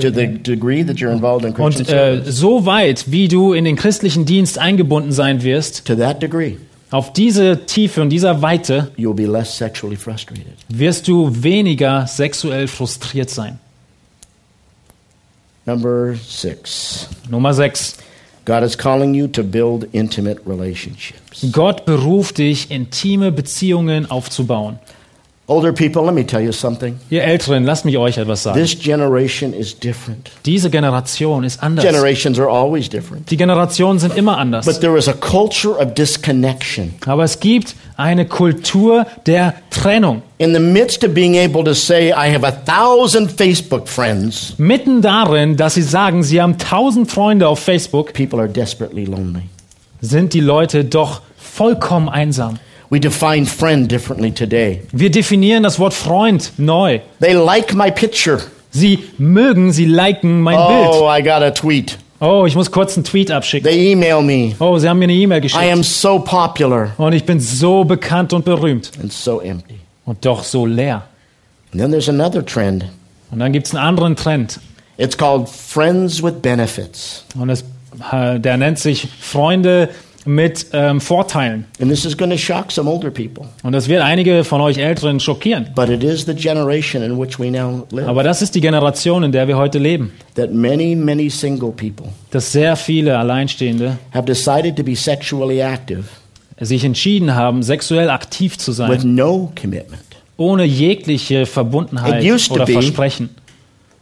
[0.00, 3.64] to the degree that you're involved in Christian Und äh, so weit, wie du in
[3.64, 6.56] den christlichen Dienst eingebunden sein wirst, to that degree,
[6.90, 10.54] auf diese Tiefe und dieser Weite you'll be less sexually frustrated.
[10.68, 13.60] wirst du weniger sexuell frustriert sein.
[15.66, 17.98] Number six, Nummer 6.
[18.48, 21.46] God is calling you to build intimate relationships.
[21.52, 24.78] Gott beruft dich, intime Beziehungen aufzubauen.
[25.48, 26.98] Older people, let me tell you something.
[27.10, 28.58] Ihr Älteren, lasst mich euch etwas sagen.
[28.58, 30.30] This generation is different.
[30.46, 31.84] Diese Generation ist anders.
[31.84, 33.30] Generations are always different.
[33.30, 34.64] Die Generationen sind immer anders.
[34.64, 36.94] But there is a culture of disconnection.
[37.04, 40.22] Aber es gibt eine Kultur der Trennung.
[40.38, 45.02] In the midst of being able to say, I have a thousand Facebook friends, Mitten
[45.02, 49.42] darin, dass sie sagen, sie haben tausend Freunde auf Facebook, people are desperately lonely.
[50.00, 52.58] sind die Leute doch vollkommen einsam.
[52.88, 54.80] We define friend differently today.
[54.92, 57.00] Wir definieren das Wort Freund neu.
[57.20, 58.40] They like my picture.
[58.70, 60.88] Sie mögen, sie liken mein Bild.
[60.92, 61.98] Oh, I got a tweet.
[62.20, 63.70] Oh, ich muss kurz einen Tweet abschicken.
[63.70, 64.54] They email me.
[64.58, 65.84] Oh, sie haben mir eine E-Mail I am geschickt.
[65.84, 68.90] so popular Und ich bin so bekannt und berühmt.
[69.00, 69.78] and so empty.
[70.04, 71.02] Und doch so leer.
[71.72, 72.86] And then there's another trend.
[73.30, 74.58] Und dann gibt es einen anderen Trend.
[74.96, 77.24] It's called friends with benefits.
[77.38, 77.62] Und das,
[78.12, 79.90] der nennt sich Freunde
[80.28, 81.64] mit ähm, Vorteilen.
[81.80, 83.46] And this is going to shock some older people.
[83.62, 85.68] Und das wird einige von euch Älteren schockieren.
[85.74, 88.06] But it is the generation in which we now live.
[88.06, 90.12] Aber das ist die Generation, in der wir heute leben.
[90.34, 96.04] That many, many single people Dass sehr viele Alleinstehende have decided to be sexually active
[96.60, 100.02] sich entschieden haben, sexuell aktiv zu with sein, no commitment.
[100.36, 103.30] ohne jegliche Verbundenheit oder be- Versprechen.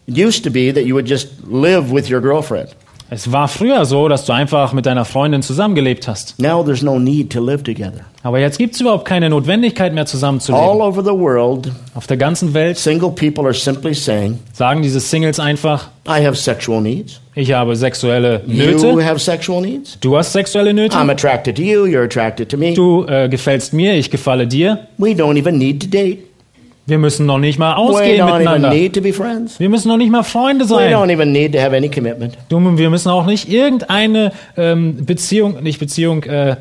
[0.08, 2.70] It used to be that you would just live with your girlfriend.
[3.09, 6.34] Es war früher so, dass du einfach mit deiner Freundin zusammengelebt hast.
[6.40, 8.00] Now there's no need to live together.
[8.24, 10.80] Aber jetzt gibt es überhaupt keine Notwendigkeit mehr All zusammenzuleben.
[10.80, 15.38] over the world, Auf der ganzen Welt single people are simply saying, sagen diese Singles
[15.38, 17.20] einfach, I have sexual needs.
[17.36, 19.96] ich habe sexuelle You Nöte, have sexual needs.
[20.00, 22.74] du hast sexuelle I'm Nöte, attracted to you, you're attracted to me.
[22.74, 24.88] du äh, gefällst mir, ich gefalle dir.
[24.98, 26.24] We don't even need to date.
[26.87, 28.70] Wir müssen noch nicht mal We ausgehen don't even miteinander.
[28.70, 29.59] need to be friends.
[29.59, 30.93] Wir müssen noch nicht mal Freunde We sein.
[30.93, 32.39] don't even need to have any commitment.
[32.49, 36.57] Du, wir müssen auch nicht irgendeine ähm, Beziehung, nicht Beziehung, äh,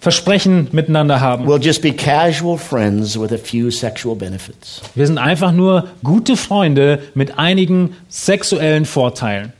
[0.00, 1.46] Versprechen miteinander haben.
[1.48, 4.82] We'll just be casual friends with a few sexual benefits.
[4.94, 9.54] Wir sind einfach nur gute Freunde mit einigen sexuellen Vorteilen.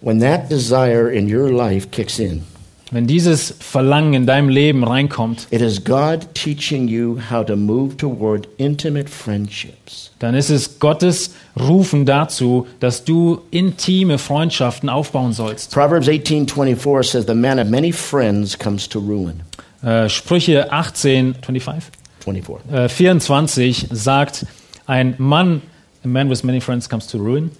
[0.00, 2.44] When that desire in your life kicks in,
[2.92, 7.96] Wenn dieses Verlangen in deinem Leben reinkommt, it is God teaching you how to move
[7.96, 10.12] toward intimate friendships.
[10.20, 15.72] dann ist es Gottes Rufen dazu, dass du intime Freundschaften aufbauen sollst.
[15.72, 19.40] Proverbs 18:24 says the man of many friends comes to ruin.
[19.82, 22.72] Äh, Sprüche 18, 25, 24.
[22.72, 24.46] äh, 24 sagt,
[24.86, 25.60] ein Mann,
[26.04, 27.50] a man with many friends comes to ruin.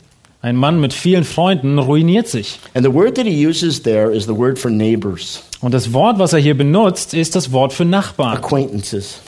[0.47, 2.61] Ein Mann mit vielen Freunden ruiniert sich.
[2.73, 6.21] And the word that he uses there is the word for neighbors, Und das Wort,
[6.21, 9.19] was er hier benutzt, ist das Wort für Nachbarn, acquaintances.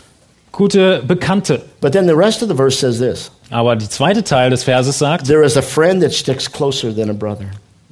[0.52, 1.62] gute Bekannte.
[1.80, 4.96] But then the rest of the verse says this Aber der zweite Teil des Verses
[4.96, 7.46] sagt, There is a friend that sticks closer than a brother.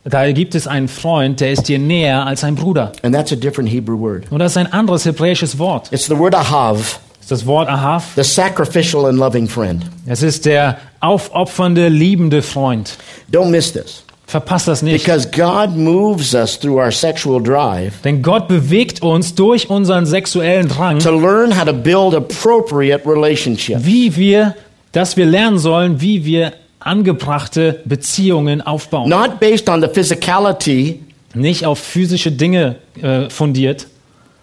[0.05, 2.93] da gibt es einen Freund, der ist dir näher als ein Bruder.
[3.03, 4.31] And that's a different Hebrew word.
[4.31, 5.93] Und das ist ein anderes hebräisches Wort.
[5.93, 8.13] It's the word ahav, ist das Wort Ahav.
[8.15, 9.83] the sacrificial and loving friend.
[10.07, 12.97] Es ist der aufopfernde, liebende Freund.
[13.33, 14.05] Don't miss this.
[14.29, 15.05] Verpasst das nicht.
[15.05, 20.69] Because God moves us through our sexual drive Denn Gott bewegt uns durch unseren sexuellen
[20.69, 23.85] Drang, to learn how to build appropriate relationships.
[23.85, 24.55] wie wir,
[24.93, 29.09] dass wir lernen sollen, wie wir angebrachte Beziehungen aufbauen.
[29.09, 31.01] Not based on the physicality,
[31.35, 33.89] Nicht auf physische Dinge äh, fundiert,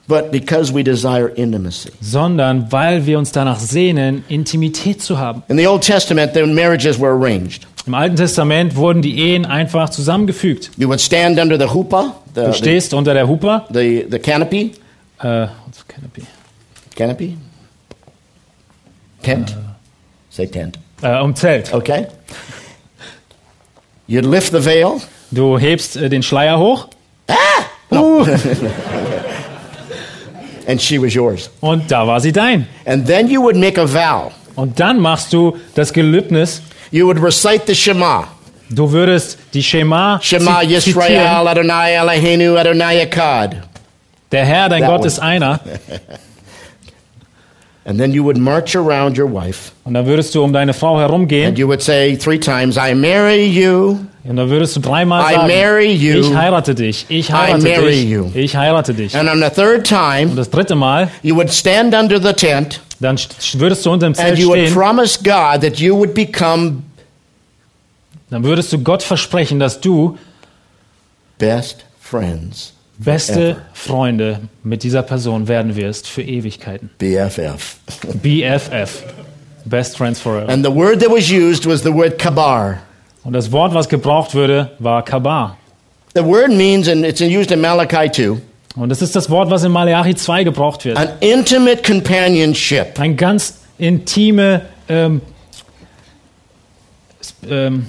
[0.08, 1.90] but because we desire intimacy.
[2.02, 5.44] sondern weil wir uns danach sehnen, Intimität zu haben.
[5.48, 7.68] In the Old Testament, the marriages were arranged.
[7.86, 10.72] Im Alten Testament wurden die Ehen einfach zusammengefügt.
[10.78, 14.20] You would stand under the huppah, the, Du the, stehst unter der Hupe, the, the
[14.20, 14.72] canopy.
[15.20, 16.24] äh, what's canopy?
[16.96, 17.38] Canopy?
[19.22, 19.56] Tent?
[20.30, 20.80] Say tent.
[21.02, 21.74] äh, um Zelt.
[21.74, 22.08] Okay?
[24.08, 25.02] You'd lift the veil.
[25.32, 26.88] Du hebst äh, den Schleier hoch
[30.68, 31.50] and she was yours.
[31.62, 32.68] und da war sie dein.
[32.86, 34.32] And then you would make a vow.
[34.56, 36.62] Und dann machst du das Gelübnis,
[36.92, 38.28] You would recite the Shema.
[38.70, 40.38] du würdest die Shema zi-
[40.68, 41.48] Yisrael.
[41.48, 43.58] Adonai Eloheinu Adonai Echad.
[44.32, 45.08] Der Herr, dein That Gott one.
[45.08, 45.60] ist einer.
[47.86, 49.72] And then you would march around your wife.
[49.84, 52.94] Und dann würdest du um deine Frau And herumgehen you would say three times, I
[52.96, 53.98] marry you.
[54.26, 56.20] Und dann würdest du dreimal I sagen, marry you.
[56.20, 58.32] ich heirate dich, ich heirate marry dich, you.
[58.34, 59.16] ich heirate dich.
[59.18, 62.82] And on the third Und time, das dritte Mal, you would stand under the tent
[63.00, 65.96] dann st- würdest du unter dem Zelt and you would stehen, promise God that you
[65.98, 66.84] would become
[68.30, 70.18] dann würdest du Gott versprechen, dass du
[71.38, 72.74] best friends.
[72.98, 73.62] beste Ever.
[73.74, 76.90] Freunde mit dieser Person werden wirst für Ewigkeiten.
[76.98, 77.78] BFF.
[78.22, 79.04] BFF.
[79.66, 80.50] Best Friends Forever.
[80.50, 82.80] And the word that was used was the word kabar.
[83.24, 85.58] Und das Wort, was gebraucht würde, war Kabar.
[86.16, 88.38] The word means, and it's used in Malachi 2,
[88.76, 90.98] Und das ist das Wort, was in Malachi 2 gebraucht wird.
[90.98, 93.00] an intimate companionship.
[93.00, 95.22] Ein ganz intime ähm,
[97.50, 97.88] ähm,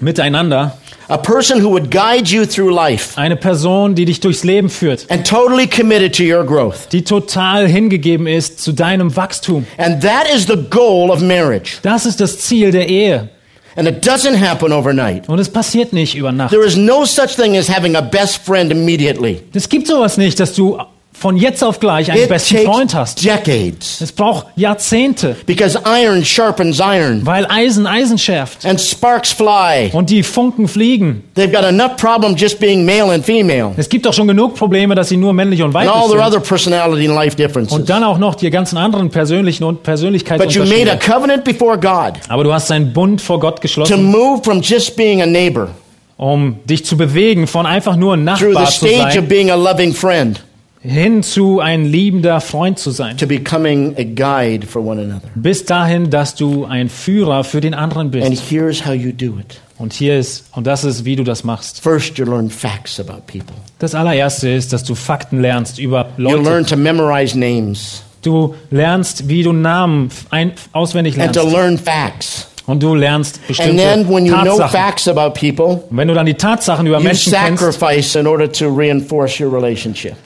[0.00, 0.76] Miteinander.
[1.08, 5.06] A person who would guide you through life Eine Person, die dich durchs Leben führt.
[5.10, 6.88] and totally committed to your growth.
[6.92, 9.66] Die total hingegeben ist zu deinem Wachstum.
[9.76, 11.76] And that is the goal of marriage.
[11.82, 13.28] Das ist das Ziel der Ehe.
[13.76, 15.28] And it doesn't happen overnight.
[15.28, 16.50] Und es passiert nicht über Nacht.
[16.50, 19.42] There is no such thing as having a best friend immediately.
[19.52, 20.78] Es gibt sowas nicht, dass du
[21.16, 23.24] von jetzt auf gleich einen It besten Freund hast.
[23.24, 28.66] decades Es braucht Jahrzehnte, because iron sharpens iron weil Eisen Eisen schärft.
[28.66, 29.90] and sparks fly.
[29.92, 31.24] Und die Funken fliegen.
[31.36, 34.94] They've got enough problem just being male and female Es gibt doch schon genug Probleme,
[34.94, 36.34] dass sie nur männlich und and all weiblich their sind.
[36.34, 37.76] other personality and life differences.
[37.78, 40.98] Und dann auch noch die ganzen anderen persönlichen und But you made a Persönlichkeitsunterschiede.
[40.98, 44.96] covenant before God Aber du hast einen Bund vor Gott to geschlossen, move from just
[44.96, 45.68] being a neighbor
[46.16, 49.28] um dich zu bewegen von einfach nur ein through the Nachbar zu stage of sein,
[49.28, 50.40] being a loving friend
[50.86, 53.16] hin zu ein liebender Freund zu sein.
[53.16, 55.28] to becoming a guide for one another.
[55.34, 58.50] Bis dahin, dass du ein Führer für den anderen And bist.
[58.50, 59.60] here's how you do it.
[59.78, 61.80] Und hier ist, und das ist, wie du das machst.
[61.80, 63.56] First, you learn facts about people.
[63.80, 66.66] Das allererste ist, dass du Fakten lernst über You learn Leute.
[66.66, 68.02] to memorize names.
[68.22, 71.40] Du lernst, wie du Namen ein, auswendig and lernst.
[71.40, 72.46] to learn facts.
[72.66, 74.70] Und du lernst And bestimmte then Tatsachen.
[74.70, 77.80] facts about people, wenn du dann die Tatsachen über Menschen kennst,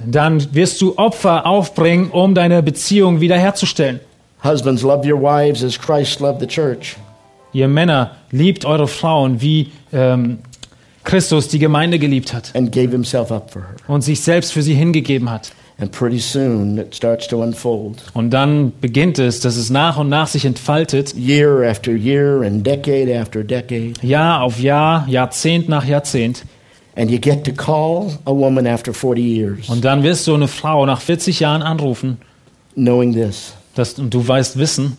[0.07, 4.01] dann wirst du Opfer aufbringen, um deine Beziehung wiederherzustellen.
[4.45, 6.97] Husbands, love your wives as Christ loved the church.
[7.53, 10.39] Ihr Männer, liebt eure Frauen, wie ähm,
[11.03, 13.75] Christus die Gemeinde geliebt hat and gave himself up for her.
[13.89, 15.51] und sich selbst für sie hingegeben hat.
[15.81, 18.03] And pretty soon it starts to unfold.
[18.13, 22.67] Und dann beginnt es, dass es nach und nach sich entfaltet, Year after year and
[22.67, 23.95] decade after decade.
[24.03, 26.45] Jahr auf Jahr, Jahrzehnt nach Jahrzehnt.
[26.97, 30.49] And you get to call a woman after 40 years, Und dann wirst du eine
[30.49, 32.19] Frau nach 40 Jahren anrufen,
[32.75, 34.97] knowing this dass, und du weißt wissen,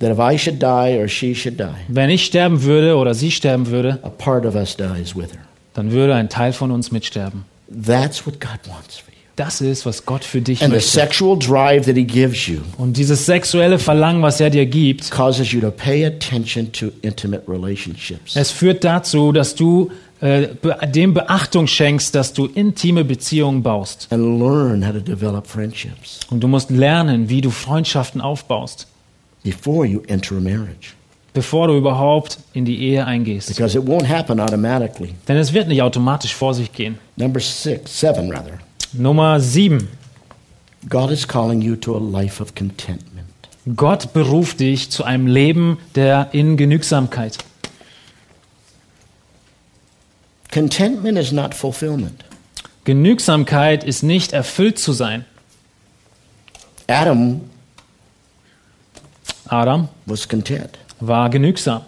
[0.00, 3.30] that if I should die or she should die, wenn ich sterben würde oder sie
[3.30, 5.42] sterben würde, a part of us dies with her.
[5.74, 7.44] dann würde ein Teil von uns mitsterben.
[7.70, 9.02] That's what God wants.
[9.38, 10.90] Das ist, was Gott für dich And the möchte.
[10.90, 15.52] sexual drive that he gives you Und dieses sexuelle Verlangen, was er dir gibt, causes
[15.52, 18.34] you to pay attention to intimate relationships.
[18.34, 24.08] es führt dazu, dass du äh, be dem Beachtung schenkst, dass du intime Beziehungen baust.
[24.10, 28.88] and learn how to develop friendships Und du musst lernen, wie du Freundschaften aufbaust,
[29.44, 30.94] before you enter a marriage.
[31.32, 33.46] bevor du überhaupt in die Ehe eingehst.
[33.46, 35.14] Because it won't happen automatically.
[35.28, 36.98] Denn es wird nicht automatisch vor sich gehen.
[37.14, 38.58] Number six, seven rather.
[38.92, 39.88] Nummer sieben.
[40.88, 43.26] God is calling you to a life of contentment.
[43.76, 47.36] Gott beruft dich zu einem Leben der in Genügsamkeit.
[50.52, 52.24] Contentment is not fulfillment.
[52.84, 55.26] Genügsamkeit ist nicht erfüllt zu sein.
[56.86, 57.42] Adam
[59.48, 60.78] Adam was content.
[61.00, 61.82] war genügsam,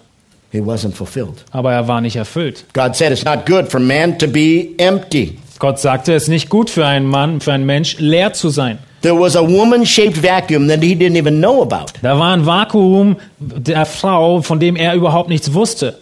[0.52, 1.44] He wasn't fulfilled.
[1.52, 2.64] aber er war nicht erfüllt.
[2.74, 5.38] God said it's not good for man to be empty.
[5.60, 8.78] Gott sagte, es ist nicht gut für einen Mann, für einen Mensch, leer zu sein.
[9.02, 11.92] There was a woman shaped vacuum that he didn't even know about.
[12.02, 15.98] Da war ein Vakuum der Frau, von dem er überhaupt nichts wusste.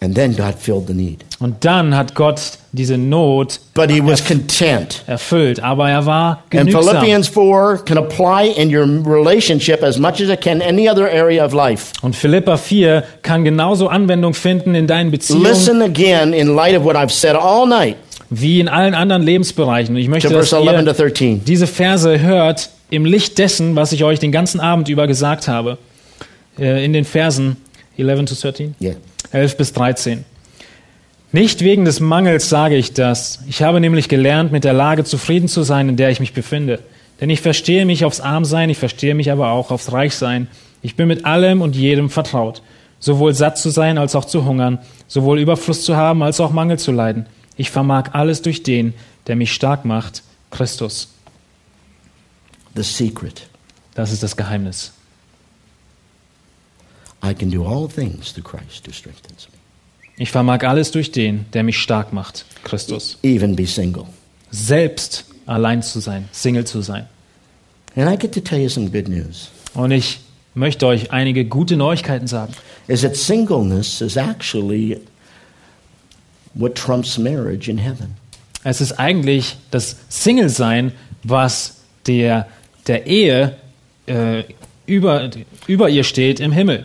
[0.00, 1.24] And then God filled the need.
[1.40, 2.40] Und dann hat Gott
[2.70, 5.02] diese Not But he was content.
[5.08, 6.84] erfüllt, aber er war And genügsam.
[6.84, 11.44] Philippians 4 can apply in your relationship as much as it can any other area
[11.44, 11.92] of life.
[12.02, 16.84] Und Philippa 4 kann genauso Anwendung finden in deinen Beziehungen Listen again in light of
[16.84, 17.96] what I've said all night
[18.30, 19.94] wie in allen anderen Lebensbereichen.
[19.94, 21.44] Und ich möchte, dass verse 11 to ihr 13.
[21.44, 25.78] diese Verse hört im Licht dessen, was ich euch den ganzen Abend über gesagt habe.
[26.58, 27.56] Äh, In den Versen
[27.96, 28.74] 11 to 13.
[28.80, 28.96] Yeah.
[29.32, 30.24] 11 bis 13.
[31.32, 33.40] Nicht wegen des Mangels sage ich das.
[33.48, 36.78] Ich habe nämlich gelernt, mit der Lage zufrieden zu sein, in der ich mich befinde.
[37.20, 40.46] Denn ich verstehe mich aufs Armsein, ich verstehe mich aber auch aufs Reichsein.
[40.80, 42.62] Ich bin mit allem und jedem vertraut.
[43.00, 46.78] Sowohl satt zu sein als auch zu hungern, sowohl Überfluss zu haben als auch Mangel
[46.78, 47.26] zu leiden.
[47.58, 48.94] Ich vermag alles durch den,
[49.26, 51.08] der mich stark macht, Christus.
[52.74, 53.48] The secret.
[53.94, 54.92] Das ist das Geheimnis.
[57.22, 59.58] I can do all things through Christ who strengthens me.
[60.16, 63.18] Ich vermag alles durch den, der mich stark macht, Christus.
[63.22, 64.06] Even be single.
[64.50, 67.06] Selbst allein zu sein, Single zu sein.
[67.96, 69.48] And I get to tell you some good news.
[69.74, 70.20] Und ich
[70.54, 72.52] möchte euch einige gute Neuigkeiten sagen.
[72.86, 75.00] Is that singleness is actually
[76.58, 78.14] what trumps marriage in heaven.
[78.64, 80.92] Es ist eigentlich das Single-Sein,
[81.22, 82.46] was der,
[82.86, 83.54] der Ehe
[84.06, 84.42] äh,
[84.86, 85.30] über,
[85.66, 86.84] über ihr steht im Himmel.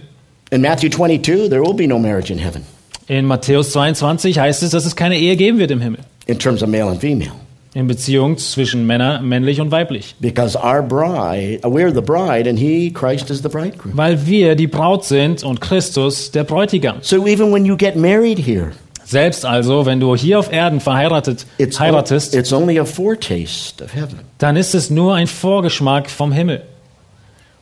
[0.52, 2.64] In Matthew 22, there will be no marriage in heaven
[3.08, 6.00] In Matthäus 22 heißt es, dass es keine Ehe geben wird im Himmel.
[6.28, 7.34] in terms of male and female.
[7.74, 10.16] In Beziehung zwischen Männer, männlich und weiblich.
[10.20, 13.98] Because our bride, uh, we're the bride, and he, Christ, is the bridegroom.
[13.98, 16.98] Weil wir die Braut sind und Christus der Bräutigam.
[17.02, 18.74] So even when you get married here,
[19.06, 23.94] Selbst also, wenn du hier auf Erden verheiratet it's, heiratest, it's only a foretaste of
[23.94, 24.20] heaven.
[24.38, 26.62] dann ist es nur ein Vorgeschmack vom Himmel.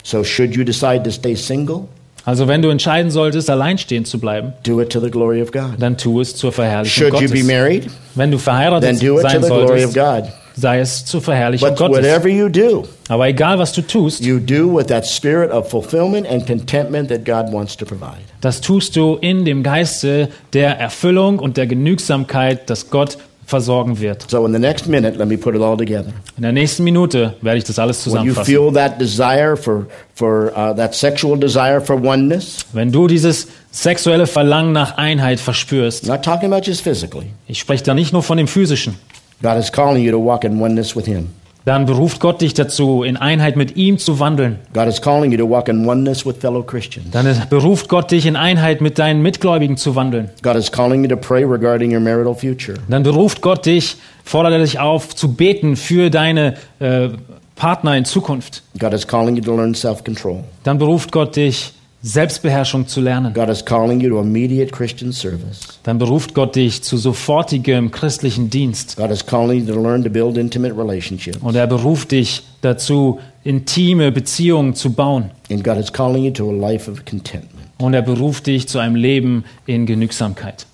[0.04, 1.88] So should you decide to stay single,
[2.24, 5.74] Also wenn du entscheiden solltest, alleinstehend zu bleiben, do it to the glory of God.
[5.80, 7.48] dann tu es zur Verherrlichung Should you Gottes.
[7.48, 10.34] be married, Wenn du then verheiratet do it to sein the glory of solltest, God.
[10.56, 11.98] Sei es zur Verherrlichung But Gottes.
[11.98, 16.28] whatever you do, Aber egal, was du tust, you do with that spirit of fulfillment
[16.30, 18.22] and contentment that God wants to provide.
[18.42, 24.26] das tust du in dem Geiste der Erfüllung und der Genügsamkeit, dass Gott versorgen wird.
[24.30, 26.14] So in the next minute, let me put it all together.
[26.38, 28.46] In der nächsten Minute werde ich das alles When you zusammenfassen.
[28.46, 34.26] feel that desire for, for uh, that sexual desire for oneness, Wenn du dieses sexuelle
[34.26, 38.38] Verlangen nach Einheit verspürst, not talking about just physically, ich spreche da nicht nur von
[38.38, 38.96] dem physischen,
[39.42, 41.30] God is calling you to walk in oneness with Him.
[41.66, 44.58] dann beruft Gott dich dazu, in Einheit mit ihm zu wandeln.
[44.74, 47.12] God is calling you to walk in oneness with fellow Christians.
[47.12, 50.30] Dann beruft Gott dich, in Einheit mit deinen Mitgläubigen zu wandeln.
[50.42, 52.78] God is calling you to pray regarding your marital future.
[52.90, 57.10] Dann beruft Gott dich, fordert er dich auf, zu beten für deine äh,
[57.56, 60.44] Partner in Zukunft, God is calling you to learn self control.
[60.64, 61.74] dann beruft Gott dich,
[62.04, 63.34] Selbstbeherrschung zu lernen.
[63.34, 65.80] God is calling you to immediate Christian service.
[65.84, 68.98] Dann beruft Gott dich zu sofortigem christlichen Dienst.
[68.98, 71.38] God is calling you to learn to build intimate relationships.
[71.42, 75.30] Und er beruft dich dazu, intime Beziehungen zu bauen.
[75.52, 77.68] And God is calling you to a life of contentment.
[77.78, 80.66] Und er beruft dich zu einem Leben in Genügsamkeit.